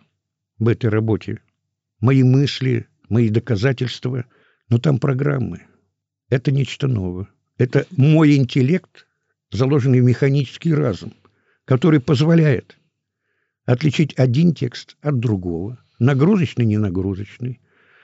в 0.59 0.67
этой 0.67 0.91
работе 0.91 1.41
мои 1.99 2.21
мысли, 2.21 2.85
мои 3.09 3.29
доказательства, 3.29 4.25
но 4.69 4.77
там 4.77 4.99
программы. 4.99 5.63
Это 6.29 6.51
нечто 6.51 6.87
новое. 6.87 7.29
Это 7.63 7.85
мой 7.95 8.35
интеллект, 8.35 9.07
заложенный 9.49 10.01
в 10.01 10.03
механический 10.03 10.73
разум, 10.73 11.13
который 11.63 12.01
позволяет 12.01 12.77
отличить 13.65 14.13
один 14.19 14.53
текст 14.53 14.97
от 15.01 15.19
другого, 15.19 15.81
нагрузочный, 15.97 16.65
ненагрузочный. 16.65 17.61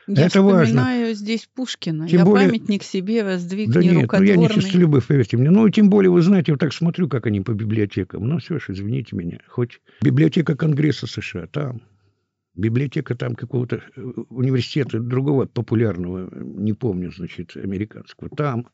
Я 0.07 0.27
Это 0.27 0.41
важно. 0.41 0.65
вспоминаю 0.65 1.13
здесь 1.13 1.49
Пушкина. 1.53 2.07
Тем 2.07 2.19
я 2.19 2.25
более- 2.25 2.47
памятник 2.47 2.83
себе 2.83 3.25
воздвиг 3.25 3.69
Да 3.69 3.83
нет, 3.83 4.09
ну 4.09 4.23
я 4.23 4.37
не 4.37 4.47
честолюбив, 4.47 5.05
поверьте 5.05 5.35
мне. 5.35 5.51
Ну, 5.51 5.69
тем 5.69 5.89
более, 5.89 6.09
вы 6.09 6.21
знаете, 6.21 6.53
вот 6.53 6.59
так 6.61 6.73
смотрю, 6.73 7.09
как 7.09 7.27
они 7.27 7.41
по 7.41 7.51
библиотекам. 7.51 8.27
Ну, 8.27 8.39
все 8.39 8.59
ж, 8.59 8.69
извините 8.69 9.17
меня. 9.17 9.39
Хоть 9.47 9.81
библиотека 10.01 10.55
Конгресса 10.55 11.05
США, 11.05 11.47
там. 11.47 11.81
Библиотека 12.55 13.13
там 13.13 13.35
какого-то 13.35 13.83
э, 13.95 14.01
университета 14.29 14.99
другого 14.99 15.45
популярного, 15.45 16.29
не 16.43 16.73
помню, 16.73 17.11
значит, 17.11 17.55
американского, 17.55 18.29
там. 18.29 18.67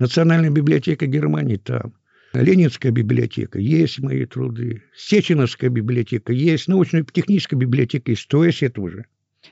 Национальная 0.00 0.50
библиотека 0.50 1.06
Германии, 1.06 1.56
там. 1.56 1.92
Ленинская 2.32 2.90
библиотека, 2.90 3.58
есть 3.58 3.98
мои 3.98 4.24
труды. 4.24 4.82
Сеченовская 4.96 5.68
библиотека, 5.68 6.32
есть. 6.32 6.68
Научно-техническая 6.68 7.58
библиотека 7.58 8.12
есть. 8.12 8.26
То 8.28 8.44
есть 8.44 8.62
этого 8.62 8.90
же. 8.90 9.06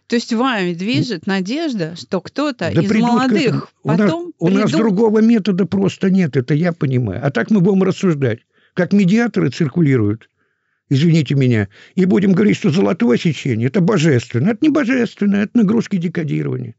То 0.07 0.17
есть 0.17 0.33
вами 0.33 0.75
движет 0.75 1.27
надежда, 1.27 1.97
что 1.97 2.21
кто-то 2.21 2.71
Да 2.75 2.81
из 2.83 2.91
к 2.91 2.95
молодых 2.95 3.41
этому. 3.41 3.63
У 3.83 3.89
нас- 3.89 3.99
потом 3.99 4.33
у 4.39 4.49
нас, 4.49 4.71
другого 4.71 5.21
метода 5.21 5.67
просто 5.67 6.11
нет, 6.11 6.37
это 6.37 6.55
я 6.55 6.73
понимаю. 6.73 7.21
А 7.23 7.31
так 7.31 7.51
мы 7.51 7.61
будем 7.61 7.83
рассуждать, 7.83 8.41
как 8.75 8.93
медиаторы 8.93 9.51
циркулируют, 9.51 10.31
извините 10.89 11.35
меня, 11.35 11.69
и 11.95 12.05
будем 12.05 12.33
говорить, 12.33 12.57
что 12.57 12.71
золотое 12.71 13.19
сечение– 13.19 13.67
это 13.69 13.81
божественно. 13.81 14.51
Это 14.51 14.59
не 14.63 14.69
божественно, 14.69 15.37
это 15.37 15.59
нагрузки 15.59 15.97
декодирования. 15.97 16.75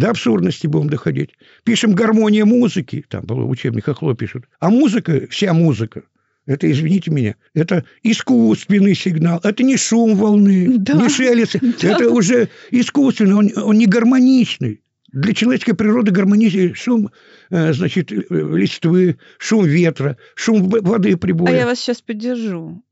До 0.00 0.08
абсурдности 0.10 0.66
будем 0.66 0.88
доходить. 0.88 1.30
Пишем 1.62 1.92
гармония 1.92 2.46
музыки, 2.46 3.04
там 3.06 3.22
было 3.26 3.42
в 3.44 3.50
учебниках 3.50 4.00
пишут. 4.16 4.46
А 4.58 4.70
музыка, 4.70 5.26
вся 5.28 5.52
музыка, 5.52 6.04
это, 6.46 6.70
извините 6.72 7.10
меня, 7.10 7.34
это 7.52 7.84
искусственный 8.02 8.94
сигнал, 8.94 9.40
это 9.42 9.62
не 9.62 9.76
шум 9.76 10.16
волны, 10.16 10.78
Да. 10.78 10.94
не 10.94 11.10
шелест, 11.10 11.56
Да. 11.82 11.88
это 11.88 12.08
уже 12.10 12.48
искусственный, 12.70 13.34
он, 13.34 13.50
он 13.56 13.76
не 13.76 13.86
гармоничный. 13.86 14.80
Для 15.12 15.34
человеческой 15.34 15.74
природы 15.74 16.12
гармоничный 16.12 16.72
шум, 16.72 17.10
э, 17.50 17.74
значит, 17.74 18.10
э, 18.10 18.16
листвы, 18.30 19.18
шум 19.36 19.66
ветра, 19.66 20.16
шум 20.34 20.66
воды 20.70 21.12
А 21.12 21.16
прибоя. 21.18 21.54
я 21.54 21.66
вас 21.66 21.78
сейчас 21.78 22.00
поддержу. 22.00 22.82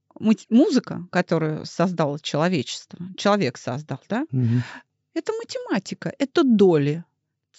Музыка, 0.50 1.06
которую 1.10 1.64
создало 1.64 2.18
человечество, 2.20 2.98
человек 3.16 3.56
создал, 3.56 4.00
да, 4.10 4.26
Мгм. 4.30 4.62
Это 5.18 5.32
математика, 5.32 6.12
это 6.18 6.42
доли. 6.44 7.04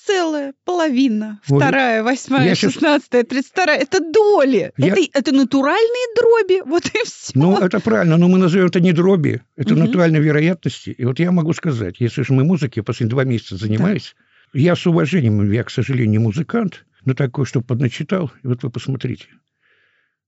Целая, 0.06 0.54
половина, 0.64 1.42
Вот 1.48 1.62
вторая, 1.62 2.04
восьмая, 2.04 2.56
шестнадцатая, 2.56 3.24
тридцать 3.24 3.52
вторая. 3.52 3.80
Это 3.80 4.00
доли. 4.00 4.72
Я- 4.78 4.94
Это, 4.94 5.02
это 5.14 5.32
натуральные 5.36 6.16
дроби. 6.16 6.62
Вот 6.68 6.86
и 6.86 7.00
все. 7.06 7.34
Ну, 7.36 7.58
это 7.58 7.80
правильно, 7.82 8.16
но 8.18 8.30
мы 8.30 8.38
назовем 8.38 8.68
это 8.68 8.80
не 8.80 8.94
дроби, 8.94 9.42
это 9.58 9.74
Мгм. 9.76 9.86
натуральные 9.86 10.22
вероятности. 10.22 10.92
И 10.92 11.04
вот 11.04 11.20
я 11.20 11.32
могу 11.32 11.52
сказать, 11.54 11.96
если 12.00 12.22
же 12.24 12.32
мы 12.34 12.46
музыкой 12.46 12.82
последние 12.82 13.12
два 13.12 13.24
месяца 13.26 13.58
занимаюсь, 13.58 14.16
я 14.54 14.76
с 14.76 14.88
уважением, 14.88 15.52
я, 15.52 15.64
к 15.66 15.70
сожалению, 15.70 16.12
не 16.12 16.18
музыкант, 16.20 16.86
но 17.04 17.14
такой, 17.14 17.46
что 17.46 17.62
подначитал, 17.62 18.32
и 18.42 18.48
вот 18.48 18.64
вы 18.64 18.70
посмотрите. 18.70 19.28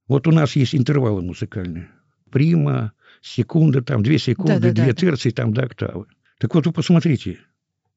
Вот 0.07 0.27
у 0.27 0.31
нас 0.31 0.55
есть 0.57 0.75
интервалы 0.75 1.21
музыкальные. 1.21 1.89
Прима, 2.29 2.91
секунда, 3.21 3.81
там 3.81 4.03
две 4.03 4.17
секунды, 4.17 4.55
Да-да-да, 4.55 4.83
две 4.83 4.93
да. 4.93 4.99
терции, 4.99 5.29
там 5.29 5.53
до 5.53 5.63
октавы. 5.63 6.05
Так 6.41 6.55
вот 6.55 6.65
вы 6.65 6.73
посмотрите, 6.73 7.37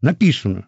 написано 0.02 0.66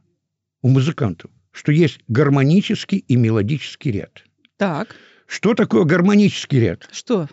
у 0.62 0.69
музыкантов, 0.71 1.31
что 1.53 1.73
есть 1.73 1.99
гармонический 2.09 2.97
и 3.07 3.17
мелодический 3.17 3.91
ряд. 3.91 4.25
Так, 4.57 4.97
Что 5.27 5.53
такое 5.53 5.85
гармонический 5.85 6.59
ряд? 6.59 6.89
что? 6.91 7.29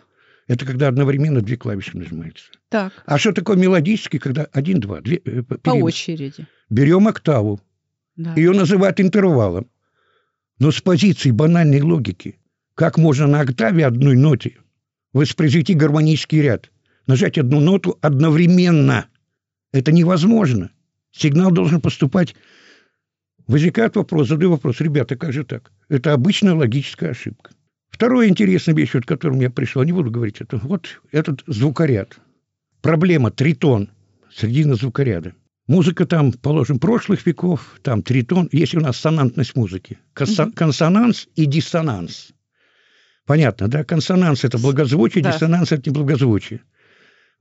Это 0.48 0.66
когда 0.66 0.90
одновременно 0.90 1.40
две 1.40 1.56
клавиши 1.56 1.98
нажимаются. 1.98 2.44
Так, 2.68 2.92
А 3.06 3.18
что 3.18 3.32
такое 3.32 3.56
мелодический, 3.56 4.20
когда 4.20 4.44
один, 4.52 4.82
два, 4.82 5.00
две, 5.00 5.22
э, 5.24 5.44
п- 5.44 5.60
по 5.60 5.70
очереди. 5.70 6.46
Берем 6.70 7.08
октаву, 7.08 7.62
Да. 8.18 8.34
ее 8.36 8.52
называют 8.52 9.00
интервалом. 9.00 9.68
Но 10.60 10.72
с 10.72 10.82
позиции 10.82 11.32
банальной 11.32 11.80
логики, 11.82 12.38
как 12.76 12.98
можно 12.98 13.28
на 13.28 13.40
октаве 13.40 13.86
одной 13.86 14.18
ноте 14.18 14.58
воспроизвести 15.14 15.74
гармонический 15.74 16.42
ряд? 16.42 16.70
Нажать 17.08 17.38
одну 17.38 17.62
ноту 17.62 17.98
одновременно. 18.02 19.08
Это 19.74 19.92
невозможно. 19.92 20.72
Сигнал 21.12 21.52
должен 21.52 21.82
поступать. 21.82 22.36
Возникает 23.48 23.96
вопрос, 23.98 24.30
задаю 24.30 24.52
вопрос, 24.52 24.80
ребята, 24.80 25.18
как 25.18 25.34
же 25.34 25.44
так? 25.44 25.72
Это 25.90 26.14
обычная 26.14 26.54
логическая 26.54 27.12
ошибка. 27.12 27.52
Второе 27.90 28.30
интересная 28.30 28.74
вещь, 28.74 28.94
вот, 28.94 29.04
к 29.04 29.08
которому 29.08 29.42
я 29.42 29.50
пришел, 29.50 29.84
не 29.84 29.92
буду 29.92 30.10
говорить 30.10 30.40
это, 30.40 30.58
вот 30.58 31.02
этот 31.12 31.44
звукоряд. 31.46 32.18
Проблема 32.82 33.32
тритон, 33.32 33.90
средина 34.34 34.76
звукоряда. 34.76 35.34
Музыка 35.68 36.06
там, 36.06 36.32
положим, 36.34 36.80
прошлых 36.80 37.26
веков, 37.26 37.80
там 37.82 38.02
тритон, 38.02 38.50
есть 38.52 38.76
у 38.76 38.80
нас 38.80 38.98
сонантность 38.98 39.56
музыки. 39.56 40.00
Консонанс 40.14 41.28
и 41.36 41.46
диссонанс. 41.46 42.32
Понятно, 43.26 43.70
да? 43.70 43.84
Консонанс– 43.84 44.44
это 44.46 44.58
благозвучие, 44.58 45.24
Да. 45.24 45.32
диссонанс– 45.32 45.72
это 45.72 45.90
не 45.90 45.94
благозвучие. 45.94 46.62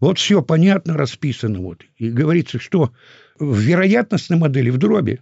Вот 0.02 0.18
все 0.18 0.42
понятно, 0.42 0.94
расписано. 0.94 1.60
Вот. 1.60 1.84
И 1.96 2.10
говорится, 2.10 2.58
что 2.58 2.92
в 3.38 3.56
вероятностной 3.56 4.36
модели, 4.36 4.68
в 4.68 4.76
дроби, 4.76 5.20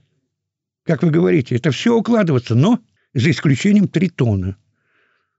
как 0.85 1.03
вы 1.03 1.11
говорите, 1.11 1.55
это 1.55 1.71
все 1.71 1.95
укладывается, 1.95 2.55
но 2.55 2.81
за 3.12 3.31
исключением 3.31 3.88
тритона. 3.88 4.57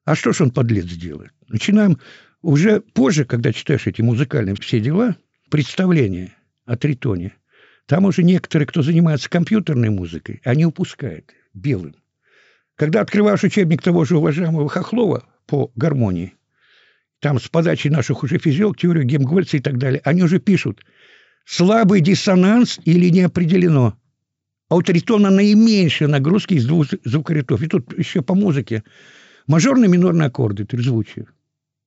А 0.05 0.13
что 0.13 0.31
ж 0.31 0.41
он, 0.41 0.51
подлец, 0.51 0.85
делает? 0.85 1.31
Начинаем 1.47 1.97
уже 2.43 2.81
позже, 2.81 3.25
когда 3.25 3.51
читаешь 3.51 3.87
эти 3.87 4.03
музыкальные 4.03 4.53
все 4.57 4.79
дела, 4.79 5.15
представления 5.49 6.37
о 6.65 6.77
тритоне, 6.77 7.33
там 7.87 8.05
уже 8.05 8.21
некоторые, 8.21 8.67
кто 8.67 8.83
занимается 8.83 9.27
компьютерной 9.27 9.89
музыкой, 9.89 10.39
они 10.43 10.67
упускают 10.67 11.33
белым. 11.55 11.95
Когда 12.75 13.01
открываешь 13.01 13.43
учебник 13.43 13.81
того 13.81 14.05
же 14.05 14.17
уважаемого 14.17 14.69
Хохлова 14.69 15.23
по 15.47 15.71
гармонии, 15.75 16.35
там 17.21 17.39
с 17.39 17.47
подачи 17.47 17.87
наших 17.87 18.23
уже 18.23 18.39
физиолог, 18.39 18.77
теорию 18.77 19.05
Гемгольца 19.05 19.57
и 19.57 19.59
так 19.59 19.77
далее, 19.77 20.01
они 20.03 20.23
уже 20.23 20.39
пишут 20.39 20.83
слабый 21.45 22.01
диссонанс 22.01 22.79
или 22.83 23.09
не 23.09 23.21
определено. 23.21 23.95
А 24.69 24.75
у 24.75 24.81
тритона 24.81 25.29
наименьшие 25.29 26.07
нагрузки 26.07 26.55
из 26.55 26.65
двух 26.65 26.87
звукорядов. 27.03 27.61
И 27.61 27.67
тут 27.67 27.97
еще 27.97 28.21
по 28.21 28.33
музыке 28.33 28.83
мажорные 29.45 29.87
минорные 29.89 30.27
аккорды, 30.27 30.65
трезвучие. 30.65 31.27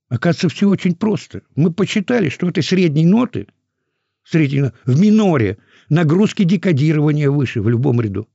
Оказывается, 0.09 0.49
все 0.49 0.69
очень 0.69 0.95
просто. 0.95 1.43
Мы 1.57 1.73
почитали, 1.73 2.29
что 2.29 2.49
этой 2.49 2.63
средней 2.63 3.05
ноты, 3.05 3.49
средней, 4.23 4.71
в 4.85 5.01
миноре, 5.01 5.59
нагрузки 5.89 6.45
декодирования 6.45 7.29
выше 7.29 7.61
в 7.61 7.69
любом 7.69 8.01
ряду. 8.01 8.29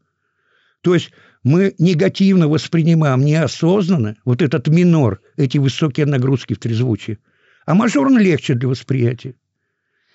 То 0.82 0.94
есть 0.94 1.12
мы 1.44 1.74
негативно 1.78 2.48
воспринимаем 2.48 3.24
неосознанно 3.24 4.16
вот 4.26 4.42
этот 4.42 4.68
минор, 4.68 5.22
эти 5.38 5.58
высокие 5.58 6.06
нагрузки 6.06 6.54
в 6.54 6.60
трезвучии. 6.60 7.20
А 7.66 7.76
мажорно 7.76 8.18
легче 8.20 8.56
для 8.56 8.68
восприятия. 8.68 9.36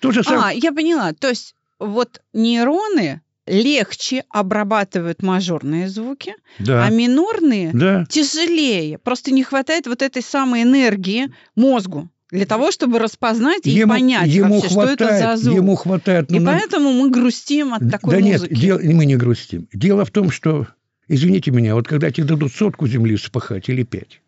То 0.01 0.11
же 0.11 0.23
самое. 0.23 0.43
А, 0.47 0.51
я 0.51 0.71
поняла. 0.71 1.13
То 1.13 1.29
есть 1.29 1.55
вот 1.79 2.21
нейроны 2.33 3.21
легче 3.47 4.23
обрабатывают 4.29 5.21
мажорные 5.21 5.87
звуки, 5.87 6.35
да, 6.59 6.85
а 6.85 6.89
минорные 6.89 7.71
да. 7.73 8.05
тяжелее. 8.09 8.97
Просто 8.97 9.31
не 9.31 9.43
хватает 9.43 9.87
вот 9.87 10.01
этой 10.01 10.21
самой 10.21 10.63
энергии 10.63 11.31
мозгу 11.55 12.09
для 12.31 12.45
того, 12.45 12.71
чтобы 12.71 12.99
распознать 12.99 13.65
и 13.65 13.69
Ему- 13.69 13.93
понять 13.93 14.27
ему 14.27 14.55
вообще, 14.55 14.69
что 14.69 14.83
это 14.83 15.05
за 15.05 15.11
хватает, 15.11 15.39
звук. 15.39 15.55
Ему 15.55 15.75
хватает. 15.75 16.31
И 16.31 16.39
ну, 16.39 16.45
на- 16.45 16.51
поэтому 16.53 16.91
мы 16.91 17.09
грустим 17.09 17.73
от 17.73 17.89
такой 17.89 18.19
да 18.19 18.25
музыки. 18.25 18.51
нет, 18.51 18.61
дел- 18.61 18.79
мы 18.83 19.05
не 19.05 19.15
грустим. 19.15 19.67
Дело 19.71 20.05
в 20.05 20.11
том, 20.11 20.31
что, 20.31 20.67
извините 21.07 21.51
меня, 21.51 21.75
вот 21.75 21.87
когда 21.87 22.11
тебе 22.11 22.27
дадут 22.27 22.53
сотку 22.53 22.87
земли 22.87 23.17
спахать 23.17 23.69
или 23.69 23.83
пять, 23.83 24.21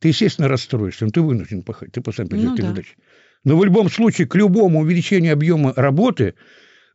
ты, 0.00 0.08
естественно, 0.08 0.48
расстроишься, 0.48 1.04
но 1.04 1.10
ты 1.10 1.20
вынужден 1.20 1.62
пахать, 1.62 1.92
ты 1.92 2.00
после 2.00 2.26
Ну 2.30 2.56
ты 2.56 2.62
да. 2.62 2.82
Но 3.44 3.56
в 3.56 3.64
любом 3.64 3.90
случае 3.90 4.26
к 4.26 4.34
любому 4.34 4.80
увеличению 4.80 5.32
объема 5.32 5.72
работы 5.74 6.34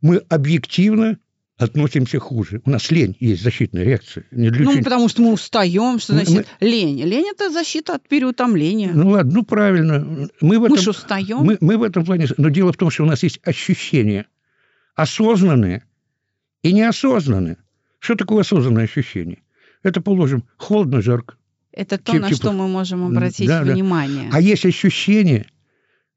мы 0.01 0.17
объективно 0.29 1.17
относимся 1.57 2.19
хуже. 2.19 2.61
У 2.65 2.69
нас 2.69 2.89
лень 2.91 3.15
есть 3.19 3.43
защитная 3.43 3.83
реакция. 3.83 4.25
Не 4.31 4.49
для 4.49 4.65
Ну, 4.65 4.73
чего- 4.73 4.83
потому 4.83 5.07
что 5.07 5.21
мы 5.21 5.31
устаем, 5.33 5.99
что 5.99 6.13
Мы- 6.13 6.25
значит 6.25 6.47
лень. 6.59 7.01
Лень 7.03 7.27
это 7.31 7.49
защита 7.51 7.95
от 7.95 8.07
переутомления. 8.07 8.91
Ну 8.93 9.09
ладно, 9.09 9.31
ну 9.33 9.43
правильно. 9.43 10.29
Мы 10.41 10.57
в 10.57 10.61
мы 10.61 10.67
этом, 10.67 10.77
же 10.79 10.89
устаем. 10.89 11.37
мы, 11.37 11.57
мы 11.61 11.77
в 11.77 11.83
этом 11.83 12.05
плане... 12.05 12.27
Но 12.37 12.49
дело 12.49 12.73
в 12.73 12.77
том, 12.77 12.89
что 12.89 13.03
у 13.03 13.05
нас 13.05 13.23
есть 13.23 13.39
ощущения 13.43 14.25
осознанные 14.95 15.83
и 16.63 16.73
неосознанные. 16.73 17.57
Что 18.03 18.15
такое 18.15 18.41
осознанное 18.41 18.83
ощущение? 18.83 19.37
Это, 19.81 20.01
положим, 20.01 20.43
холодно, 20.57 21.01
жарко. 21.01 21.35
Это 21.71 21.97
то, 21.97 22.11
Тип- 22.11 22.21
на 22.21 22.27
типа- 22.27 22.35
что 22.37 22.51
мы 22.51 22.67
можем 22.67 23.05
обратить 23.05 23.47
Да, 23.47 23.63
да. 23.63 23.71
внимание. 23.73 24.29
А 24.33 24.41
есть 24.41 24.65
ощущения, 24.65 25.45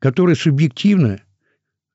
которые 0.00 0.34
субъективно 0.34 1.20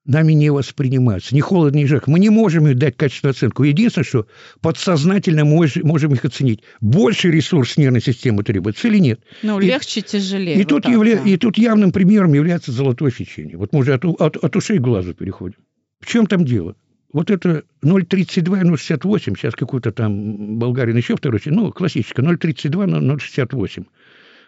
нами 0.05 0.31
не 0.31 0.49
воспринимаются. 0.49 1.35
Ни 1.35 1.41
холодно, 1.41 1.77
ни 1.77 1.83
жарко. 1.83 2.09
Мы 2.09 2.19
не 2.19 2.29
можем 2.29 2.67
им 2.69 2.79
дать 2.79 2.95
качественную 2.95 3.31
оценку. 3.31 3.63
Единственное, 3.63 4.05
что 4.05 4.27
подсознательно 4.61 5.41
мож- 5.41 5.83
можем 5.83 6.13
их 6.13 6.23
оценить. 6.23 6.61
Больше 6.79 7.29
ресурс 7.29 7.75
нервной 7.75 8.01
системы 8.01 8.43
требуется 8.45 8.87
или 8.87 8.97
нет. 8.97 9.19
Ну, 9.43 9.59
и- 9.59 9.65
легче, 9.65 10.01
тяжелее. 10.01 10.55
И 10.55 10.59
вот 10.59 10.67
тут, 10.69 10.83
так, 10.83 10.93
явля- 10.93 11.21
да. 11.21 11.29
и 11.29 11.35
тут 11.35 11.57
явным 11.57 11.91
примером 11.91 12.33
является 12.33 12.71
золотое 12.71 13.11
сечение. 13.11 13.57
Вот 13.57 13.73
мы 13.73 13.79
уже 13.79 13.93
от, 13.93 14.05
от- 14.05 14.37
от 14.37 14.55
ушей 14.55 14.77
к 14.77 14.81
глазу 14.81 15.13
переходим. 15.13 15.57
В 15.99 16.05
чем 16.07 16.27
там 16.27 16.45
дело? 16.45 16.77
Вот 17.13 17.29
это 17.29 17.63
0,32 17.83 18.61
и 18.61 18.63
0,68, 18.63 19.37
сейчас 19.37 19.55
какой-то 19.55 19.91
там 19.91 20.57
болгарин 20.57 20.95
еще 20.95 21.15
второй, 21.15 21.41
ну, 21.45 21.71
классическая, 21.71 22.23
0,32 22.23 22.85
на 22.85 23.13
0,68 23.13 23.85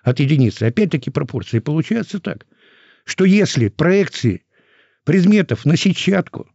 от 0.03 0.19
единицы. 0.19 0.63
Опять-таки 0.63 1.09
пропорции. 1.09 1.59
Получается 1.59 2.19
так, 2.19 2.45
что 3.03 3.25
если 3.25 3.67
проекции 3.67 4.45
предметов 5.03 5.65
на 5.65 5.75
сетчатку 5.75 6.49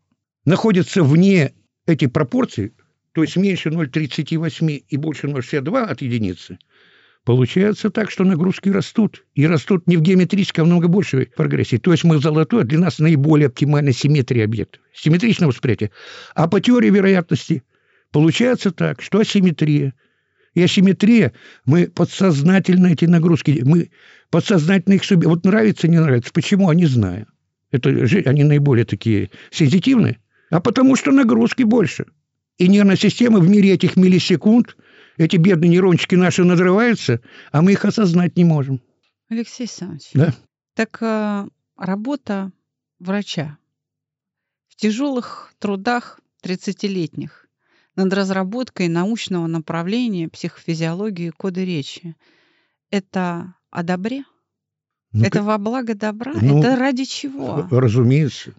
находятся 0.44 1.02
вне 1.02 1.52
этих 1.86 2.12
пропорций, 2.12 2.72
то 3.12 3.22
есть 3.22 3.36
меньше 3.36 3.68
0,38 3.68 4.84
и 4.88 4.96
больше 4.96 5.26
0,62 5.26 5.82
от 5.82 6.00
единицы, 6.00 6.58
Получается 7.28 7.90
так, 7.90 8.10
что 8.10 8.24
нагрузки 8.24 8.70
растут. 8.70 9.26
И 9.34 9.46
растут 9.46 9.86
не 9.86 9.98
в 9.98 10.00
геометрической, 10.00 10.62
а 10.62 10.64
в 10.64 10.66
много 10.66 10.88
большей 10.88 11.26
прогрессии. 11.26 11.76
То 11.76 11.92
есть 11.92 12.02
мы 12.02 12.16
золотой, 12.20 12.62
а 12.62 12.64
для 12.64 12.78
нас 12.78 13.00
наиболее 13.00 13.48
оптимальная 13.48 13.92
симметрия 13.92 14.46
объектов. 14.46 14.80
Симметричное 14.94 15.46
восприятие. 15.46 15.90
А 16.34 16.48
по 16.48 16.58
теории 16.58 16.88
вероятности 16.88 17.64
получается 18.12 18.70
так, 18.70 19.02
что 19.02 19.18
асимметрия. 19.18 19.92
И 20.54 20.62
асимметрия, 20.62 21.34
мы 21.66 21.88
подсознательно 21.88 22.86
эти 22.86 23.04
нагрузки, 23.04 23.60
мы 23.62 23.90
подсознательно 24.30 24.94
их 24.94 25.04
себе... 25.04 25.28
Вот 25.28 25.44
нравится, 25.44 25.86
не 25.86 26.00
нравится. 26.00 26.30
Почему? 26.32 26.70
А 26.70 26.74
не 26.74 26.86
знаю. 26.86 27.26
Это, 27.70 27.90
они 28.24 28.42
наиболее 28.42 28.86
такие 28.86 29.28
сенситивные. 29.50 30.16
А 30.48 30.60
потому 30.60 30.96
что 30.96 31.10
нагрузки 31.10 31.62
больше. 31.62 32.06
И 32.56 32.68
нервная 32.68 32.96
система 32.96 33.38
в 33.38 33.50
мире 33.50 33.74
этих 33.74 33.96
миллисекунд– 33.96 34.78
эти 35.18 35.36
бедные 35.36 35.68
нейрончики 35.68 36.14
наши 36.14 36.44
надрываются, 36.44 37.20
а 37.52 37.60
мы 37.60 37.72
их 37.72 37.84
осознать 37.84 38.36
не 38.36 38.44
можем. 38.44 38.80
Алексей 39.28 39.64
Александрович, 39.64 40.10
Да? 40.14 40.34
так 40.74 40.98
э, 41.02 41.48
работа 41.76 42.52
врача 42.98 43.58
в 44.68 44.76
тяжелых 44.76 45.52
трудах 45.58 46.20
30-летних 46.44 47.46
над 47.96 48.12
разработкой 48.12 48.88
научного 48.88 49.46
направления 49.48 50.28
психофизиологии 50.28 51.30
кода 51.30 51.62
речи– 51.64 52.14
это 52.90 53.54
о 53.70 53.82
добре? 53.82 54.24
Ну, 55.12 55.24
это 55.24 55.42
во 55.42 55.58
благо 55.58 55.94
добра? 55.94 56.32
ну, 56.40 56.60
это 56.60 56.76
ради 56.76 57.04
чего? 57.04 57.66
Разумеется. 57.70 58.54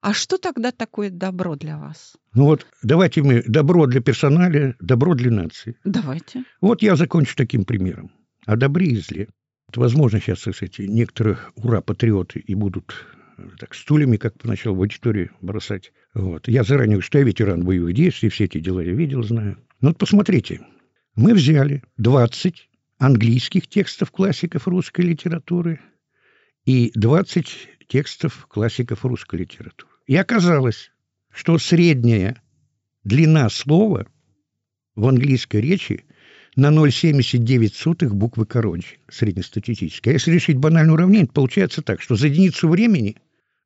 А 0.00 0.14
что 0.14 0.38
тогда 0.38 0.72
такое 0.72 1.10
добро 1.10 1.56
для 1.56 1.78
вас? 1.78 2.16
Ну 2.34 2.46
вот 2.46 2.66
давайте 2.82 3.22
мы 3.22 3.42
добро 3.46 3.86
для 3.86 4.00
персонала, 4.00 4.74
добро 4.80 5.14
для 5.14 5.30
нации. 5.30 5.76
Давайте. 5.84 6.44
Вот 6.60 6.80
я 6.82 6.96
закончу 6.96 7.36
таким 7.36 7.64
примером. 7.64 8.10
О 8.46 8.56
добре 8.56 8.86
и 8.86 8.96
зле. 8.96 9.28
Вот, 9.68 9.76
возможно, 9.76 10.20
сейчас, 10.20 10.40
кстати, 10.40 10.82
некоторые 10.82 11.38
ура-патриоты 11.54 12.40
и 12.40 12.54
будут 12.54 12.94
э, 13.36 13.42
так 13.58 13.74
стульями, 13.74 14.16
как 14.16 14.38
поначалу 14.38 14.76
в 14.76 14.80
аудитории 14.80 15.30
бросать. 15.42 15.92
Вот. 16.14 16.48
Я 16.48 16.64
заранее 16.64 16.94
говорю, 16.94 17.06
что 17.06 17.18
я 17.18 17.24
ветеран 17.24 17.62
боевых 17.62 17.94
действий, 17.94 18.30
все 18.30 18.44
эти 18.44 18.58
дела 18.58 18.80
я 18.80 18.92
видел, 18.92 19.22
знаю. 19.22 19.58
Ну 19.82 19.88
вот 19.88 19.98
посмотрите, 19.98 20.60
мы 21.14 21.34
взяли 21.34 21.82
20 21.98 22.68
английских 22.98 23.68
текстов 23.68 24.10
классиков 24.10 24.66
русской 24.66 25.02
литературы 25.02 25.80
и 26.64 26.90
20 26.94 27.68
текстов 27.86 28.46
классиков 28.48 29.04
русской 29.04 29.40
литературы. 29.40 29.89
И 30.10 30.16
оказалось, 30.16 30.90
что 31.32 31.56
средняя 31.58 32.42
длина 33.04 33.48
слова 33.48 34.08
в 34.96 35.06
английской 35.06 35.60
речи 35.60 36.04
на 36.56 36.70
0,79 36.70 38.08
буквы 38.08 38.44
короче, 38.44 38.98
среднестатистическая. 39.08 40.10
Если 40.14 40.32
решить 40.32 40.56
банальное 40.56 40.94
уравнение, 40.94 41.28
то 41.28 41.34
получается 41.34 41.80
так, 41.80 42.02
что 42.02 42.16
за 42.16 42.26
единицу 42.26 42.68
времени 42.68 43.18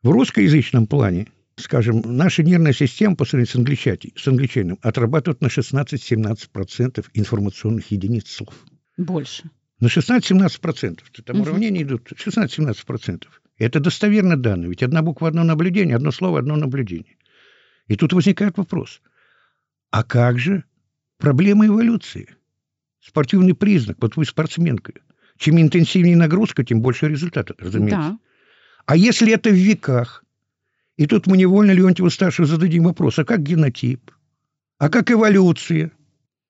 в 0.02 0.10
русскоязычном 0.10 0.86
плане, 0.86 1.28
скажем, 1.56 2.02
наша 2.04 2.42
нервная 2.42 2.74
система 2.74 3.16
по 3.16 3.24
сравнению 3.24 3.50
с, 3.50 3.56
англичати, 3.56 4.12
с 4.14 4.28
англичанином 4.28 4.78
отрабатывает 4.82 5.40
на 5.40 5.46
16-17% 5.46 7.06
информационных 7.14 7.90
единиц 7.90 8.28
слов. 8.28 8.54
Больше. 8.98 9.44
На 9.80 9.88
16-17%. 9.88 11.00
Там 11.24 11.36
Мгм. 11.36 11.42
уравнения 11.48 11.82
идут 11.82 12.12
16-17%. 12.16 13.40
Это 13.58 13.80
достоверно 13.80 14.36
данные. 14.36 14.68
Ведь 14.70 14.82
одна 14.82 15.02
буква– 15.02 15.28
одно 15.28 15.44
наблюдение, 15.44 15.96
одно 15.96 16.10
слово– 16.12 16.38
одно 16.40 16.56
наблюдение. 16.56 17.16
И 17.88 17.96
тут 17.96 18.12
возникает 18.12 18.56
вопрос. 18.56 19.00
А 19.90 20.02
как 20.02 20.38
же 20.38 20.64
проблема 21.18 21.66
эволюции? 21.66 22.28
Спортивный 23.00 23.54
признак. 23.54 23.98
Вот 24.00 24.16
вы 24.16 24.24
спортсменка. 24.24 24.92
Чем 25.36 25.60
интенсивнее 25.60 26.16
нагрузка, 26.16 26.64
тем 26.64 26.80
больше 26.80 27.08
результата, 27.08 27.54
разумеется. 27.58 27.98
Да. 27.98 28.18
А 28.86 28.96
если 28.96 29.32
это 29.32 29.50
в 29.50 29.54
веках? 29.54 30.24
И 30.96 31.06
тут 31.06 31.26
мы 31.26 31.36
невольно 31.36 31.72
Леонтьеву 31.72 32.08
старшему 32.10 32.46
зададим 32.46 32.84
вопрос. 32.84 33.18
А 33.18 33.24
как 33.24 33.42
генотип? 33.42 34.10
А 34.78 34.88
как 34.88 35.10
эволюция? 35.10 35.90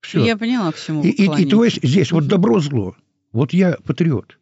Все. 0.01 0.25
Я 0.25 0.37
поняла, 0.37 0.71
к 0.71 0.79
чему 0.79 1.03
И, 1.03 1.09
и- 1.09 1.43
и 1.43 1.47
то 1.47 1.65
есть 1.65 1.83
здесь 1.83 2.13
вот 2.13 2.27
добро-зло. 2.27 2.95
Вот 3.35 3.53
я 3.53 3.77
патриот. 3.85 4.39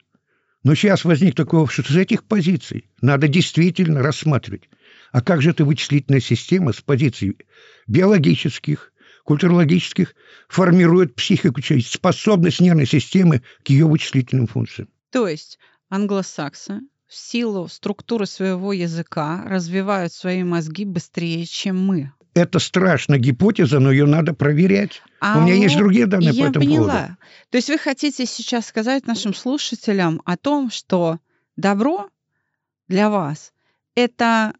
Но 0.64 0.74
сейчас 0.74 1.04
возник 1.04 1.34
такой 1.34 1.60
вопрос, 1.60 1.72
что 1.72 1.92
с 1.92 1.96
этих 1.96 2.24
позиций 2.24 2.90
надо 3.00 3.26
действительно 3.26 4.02
рассматривать. 4.02 4.68
А 5.12 5.22
как 5.22 5.40
же 5.40 5.50
эта 5.50 5.64
вычислительная 5.64 6.20
система 6.20 6.74
с 6.74 6.82
позиций 6.82 7.38
биологических, 7.86 8.92
культурологических 9.24 10.14
формирует 10.46 11.14
психику 11.14 11.62
способность 11.62 12.60
нервной 12.60 12.86
системы 12.86 13.42
к 13.64 13.70
ее 13.70 13.86
вычислительным 13.86 14.46
функциям? 14.46 14.88
То 15.10 15.26
есть 15.26 15.58
англосаксы 15.88 16.80
в 17.06 17.14
силу 17.14 17.68
структуры 17.68 18.26
своего 18.26 18.74
языка 18.74 19.42
развивают 19.46 20.12
свои 20.12 20.44
мозги 20.44 20.84
быстрее, 20.84 21.46
чем 21.46 21.82
мы. 21.82 22.12
Это 22.34 22.58
страшная 22.58 23.18
гипотеза, 23.18 23.78
но 23.78 23.90
ее 23.90 24.06
надо 24.06 24.32
проверять. 24.32 25.02
А 25.20 25.38
У 25.38 25.42
меня 25.42 25.54
есть 25.54 25.74
вот 25.74 25.80
другие 25.82 26.06
данные 26.06 26.30
я 26.32 26.44
по 26.44 26.48
этому 26.50 26.64
поняла. 26.66 26.86
поводу. 26.92 27.16
То 27.50 27.56
есть 27.58 27.68
вы 27.68 27.78
хотите 27.78 28.24
сейчас 28.26 28.66
сказать 28.66 29.06
нашим 29.06 29.34
слушателям 29.34 30.22
о 30.24 30.36
том, 30.36 30.70
что 30.70 31.18
добро 31.56 32.08
для 32.88 33.10
вас– 33.10 33.52
это 33.94 34.54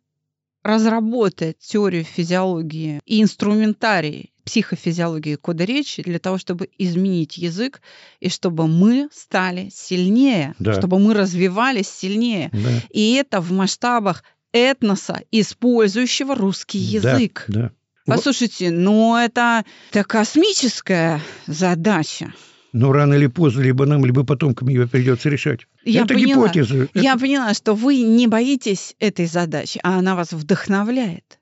разработать 0.63 1.59
теорию 1.59 2.05
физиологии 2.05 3.01
и 3.05 3.23
инструментарий 3.23 4.31
психофизиологии 4.45 5.37
кода 5.37 5.65
речи 5.65 6.03
для 6.03 6.19
того, 6.19 6.37
чтобы 6.37 6.69
изменить 6.77 7.37
язык 7.39 7.81
и 8.21 8.29
чтобы 8.29 8.67
мы 8.67 9.09
стали 9.13 9.71
сильнее, 9.73 10.55
Да. 10.59 10.75
чтобы 10.75 10.99
мы 10.99 11.15
развивались 11.15 11.89
сильнее. 11.89 12.51
Да. 12.53 12.71
И 12.91 13.15
это 13.15 13.41
в 13.41 13.53
масштабах 13.53 14.25
этноса, 14.53 15.21
использующего 15.31 16.35
русский 16.35 17.01
Да, 17.01 17.12
язык. 17.17 17.45
Да. 17.49 17.73
Вот. 18.07 18.17
Послушайте, 18.17 18.71
ну 18.71 19.17
это, 19.17 19.65
это 19.91 20.05
космическая 20.05 21.21
задача. 21.47 22.33
Но 22.73 22.91
рано 22.91 23.15
или 23.15 23.27
поздно, 23.27 23.61
либо 23.61 23.85
нам, 23.85 24.05
либо 24.05 24.25
потомкам 24.25 24.69
ее 24.69 24.88
придется 24.88 25.29
решать. 25.29 25.61
Я 25.85 26.03
это 26.05 26.15
поняла. 26.15 26.49
гипотеза. 26.49 26.88
Я 26.95 27.17
поняла, 27.19 27.53
что 27.55 27.75
вы 27.75 27.99
не 28.01 28.27
боитесь 28.27 28.97
этой 28.99 29.27
задачи, 29.27 29.79
а 29.83 29.99
она 29.99 30.17
вас 30.17 30.33
вдохновляет. 30.33 31.38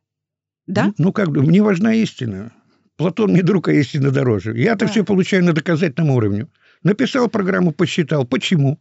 Да? 0.67 0.87
Ну, 0.87 0.95
Ну, 0.99 1.13
как 1.13 1.31
бы, 1.31 1.43
мне 1.43 1.63
важна 1.63 1.95
истина. 1.95 2.53
Платон 2.97 3.33
не 3.33 3.43
друг, 3.43 3.69
а 3.69 3.73
истина 3.73 4.11
дороже. 4.11 4.59
Я-то 4.59 4.87
Да. 4.87 4.91
все 4.91 5.05
получаю 5.05 5.45
на 5.45 5.53
доказательном 5.53 6.11
уровне. 6.11 6.49
Написал 6.83 7.29
программу, 7.29 7.73
посчитал. 7.73 8.25
Почему? 8.27 8.81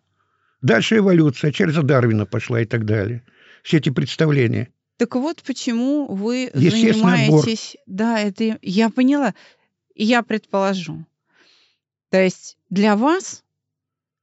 Дальше 0.62 0.98
эволюция, 0.98 1.52
через 1.52 1.76
Дарвина 1.76 2.26
пошла 2.26 2.62
и 2.62 2.66
так 2.66 2.86
далее. 2.86 3.24
Все 3.64 3.78
эти 3.78 3.90
представления. 3.90 4.70
Так 4.98 5.16
вот 5.16 5.42
почему 5.44 6.08
вы 6.08 6.52
занимаетесь... 6.54 7.78
Да, 7.86 8.20
это 8.20 8.60
я 8.62 8.90
поняла. 8.90 9.34
Я 9.96 10.24
предположу. 10.24 11.06
То 12.10 12.22
есть 12.22 12.58
для 12.70 12.96
вас 12.96 13.44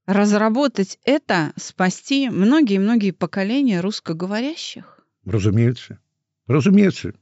разработать 0.06 0.98
это, 1.04 1.52
спасти 1.56 2.28
многие-многие 2.28 3.12
поколения 3.12 3.80
русскоговорящих? 3.80 5.00
Разумеется. 5.24 5.98
Разумеется. 6.46 7.14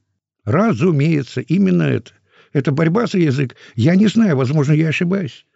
Разумеется. 0.44 1.40
Именно 1.40 1.84
это. 1.84 2.12
Это 2.52 2.72
борьба 2.72 3.06
за 3.06 3.18
язык. 3.18 3.56
Я 3.74 3.96
не 3.96 4.06
знаю, 4.06 4.36
возможно, 4.36 4.72
я 4.72 4.88
ошибаюсь. 4.88 5.46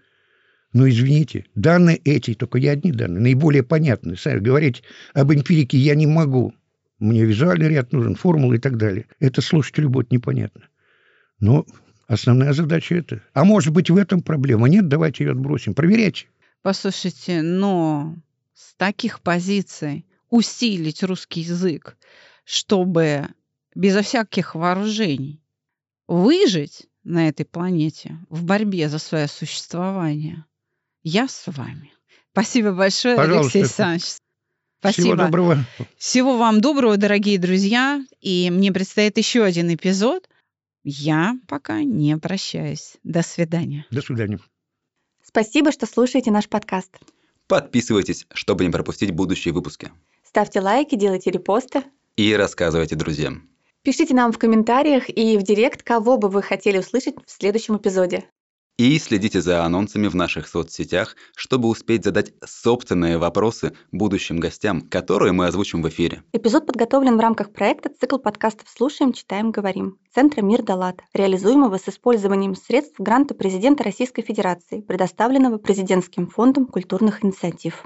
Но 0.73 0.89
извините, 0.89 1.47
данные 1.55 1.97
эти, 1.97 2.35
только 2.35 2.59
я 2.59 2.73
одни 2.73 2.93
данные, 2.93 3.21
наиболее 3.21 3.63
понятны. 3.63 4.17
Сами 4.17 4.39
говорить 4.39 4.83
об 5.15 5.33
эмпирике 5.33 5.79
я 5.79 5.95
не 5.95 6.07
могу. 6.07 6.55
Мне 6.99 7.25
визуальный 7.25 7.69
ряд 7.69 7.93
нужен, 7.93 8.17
формулы 8.17 8.57
и 8.57 8.59
так 8.59 8.77
далее. 8.77 9.07
Это 9.21 9.41
слушателю 9.41 9.89
будет 9.89 10.11
непонятно. 10.11 10.69
Но 11.41 11.65
основная 12.07 12.53
задача 12.53 12.97
это. 12.97 13.23
А 13.33 13.45
может 13.45 13.73
быть, 13.73 13.89
в 13.89 13.97
этом 13.97 14.21
проблема? 14.21 14.69
Нет, 14.69 14.89
давайте 14.89 15.25
ее 15.25 15.33
отбросим. 15.33 15.75
Проверяйте. 15.75 16.27
Послушайте, 16.63 17.41
но 17.43 18.17
с 18.53 18.75
таких 18.75 19.21
позиций 19.21 20.05
усилить 20.29 21.03
русский 21.03 21.41
язык, 21.41 21.97
чтобы 22.45 23.29
безо 23.75 24.03
всяких 24.03 24.55
вооружений 24.55 25.41
выжить 26.09 26.89
на 27.05 27.29
этой 27.29 27.47
планете 27.47 28.19
в 28.29 28.45
борьбе 28.45 28.89
за 28.89 28.99
свое 28.99 29.29
существование, 29.29 30.45
я 31.03 31.29
с 31.29 31.45
вами. 31.47 31.93
Спасибо 32.33 32.73
большое, 32.73 33.17
Пожалуйста. 33.17 33.41
Алексей 33.41 33.63
Александрович. 33.63 34.05
Спасибо. 34.81 35.07
Всего 35.07 35.17
доброго. 35.17 35.65
Всего 35.97 36.39
вам 36.39 36.61
доброго, 36.61 36.97
дорогие 36.97 37.39
друзья. 37.39 38.05
И 38.21 38.49
мне 38.51 38.73
предстоит 38.73 39.19
еще 39.19 39.43
один 39.43 39.75
эпизод. 39.75 40.29
Я 40.85 41.37
пока 41.49 41.83
не 41.83 42.17
прощаюсь. 42.17 42.97
До 43.03 43.23
свидания. 43.23 43.87
До 43.91 44.03
свидания. 44.03 44.39
Спасибо, 45.23 45.73
что 45.73 45.87
слушаете 45.87 46.31
наш 46.31 46.49
подкаст. 46.49 46.97
Подписывайтесь, 47.49 48.27
чтобы 48.33 48.65
не 48.65 48.71
пропустить 48.71 49.11
будущие 49.11 49.53
выпуски. 49.53 49.91
Ставьте 50.23 50.61
лайки, 50.61 50.95
делайте 50.95 51.31
репосты. 51.31 51.83
И 52.17 52.35
рассказывайте 52.35 52.95
друзьям. 52.95 53.49
Пишите 53.83 54.15
нам 54.15 54.33
в 54.33 54.39
комментариях 54.39 55.09
и 55.09 55.39
в 55.39 55.43
директ, 55.43 55.83
кого 55.83 56.19
бы 56.19 56.29
вы 56.29 56.43
хотели 56.43 56.79
услышать 56.79 57.15
в 57.27 57.31
следующем 57.31 57.77
эпизоде. 57.77 58.25
И 58.79 58.97
следите 59.01 59.41
за 59.41 59.65
анонсами 59.65 60.07
в 60.07 60.15
наших 60.15 60.47
соцсетях, 60.47 61.17
чтобы 61.35 61.69
успеть 61.69 62.05
задать 62.05 62.33
собственные 62.47 63.19
вопросы 63.19 63.73
будущим 63.91 64.39
гостям, 64.39 64.83
которые 64.83 65.33
мы 65.33 65.49
озвучим 65.49 65.83
в 65.83 65.89
эфире. 65.89 66.23
Эпизод 66.33 66.65
подготовлен 66.65 67.17
в 67.17 67.21
рамках 67.21 67.53
проекта 67.53 67.91
«Цикл 68.01 68.19
подкастов 68.19 68.69
«Слушаем, 68.69 69.13
читаем, 69.13 69.51
говорим» 69.51 69.99
Центра 70.15 70.43
«Мир 70.43 70.63
Далат», 70.63 71.01
реализуемого 71.13 71.77
с 71.77 71.89
использованием 71.89 72.55
средств 72.55 73.01
гранта 73.01 73.35
президента 73.35 73.83
Российской 73.83 74.23
Федерации, 74.23 74.81
предоставленного 74.81 75.59
Президентским 75.59 76.29
фондом 76.29 76.67
культурных 76.67 77.25
инициатив. 77.25 77.85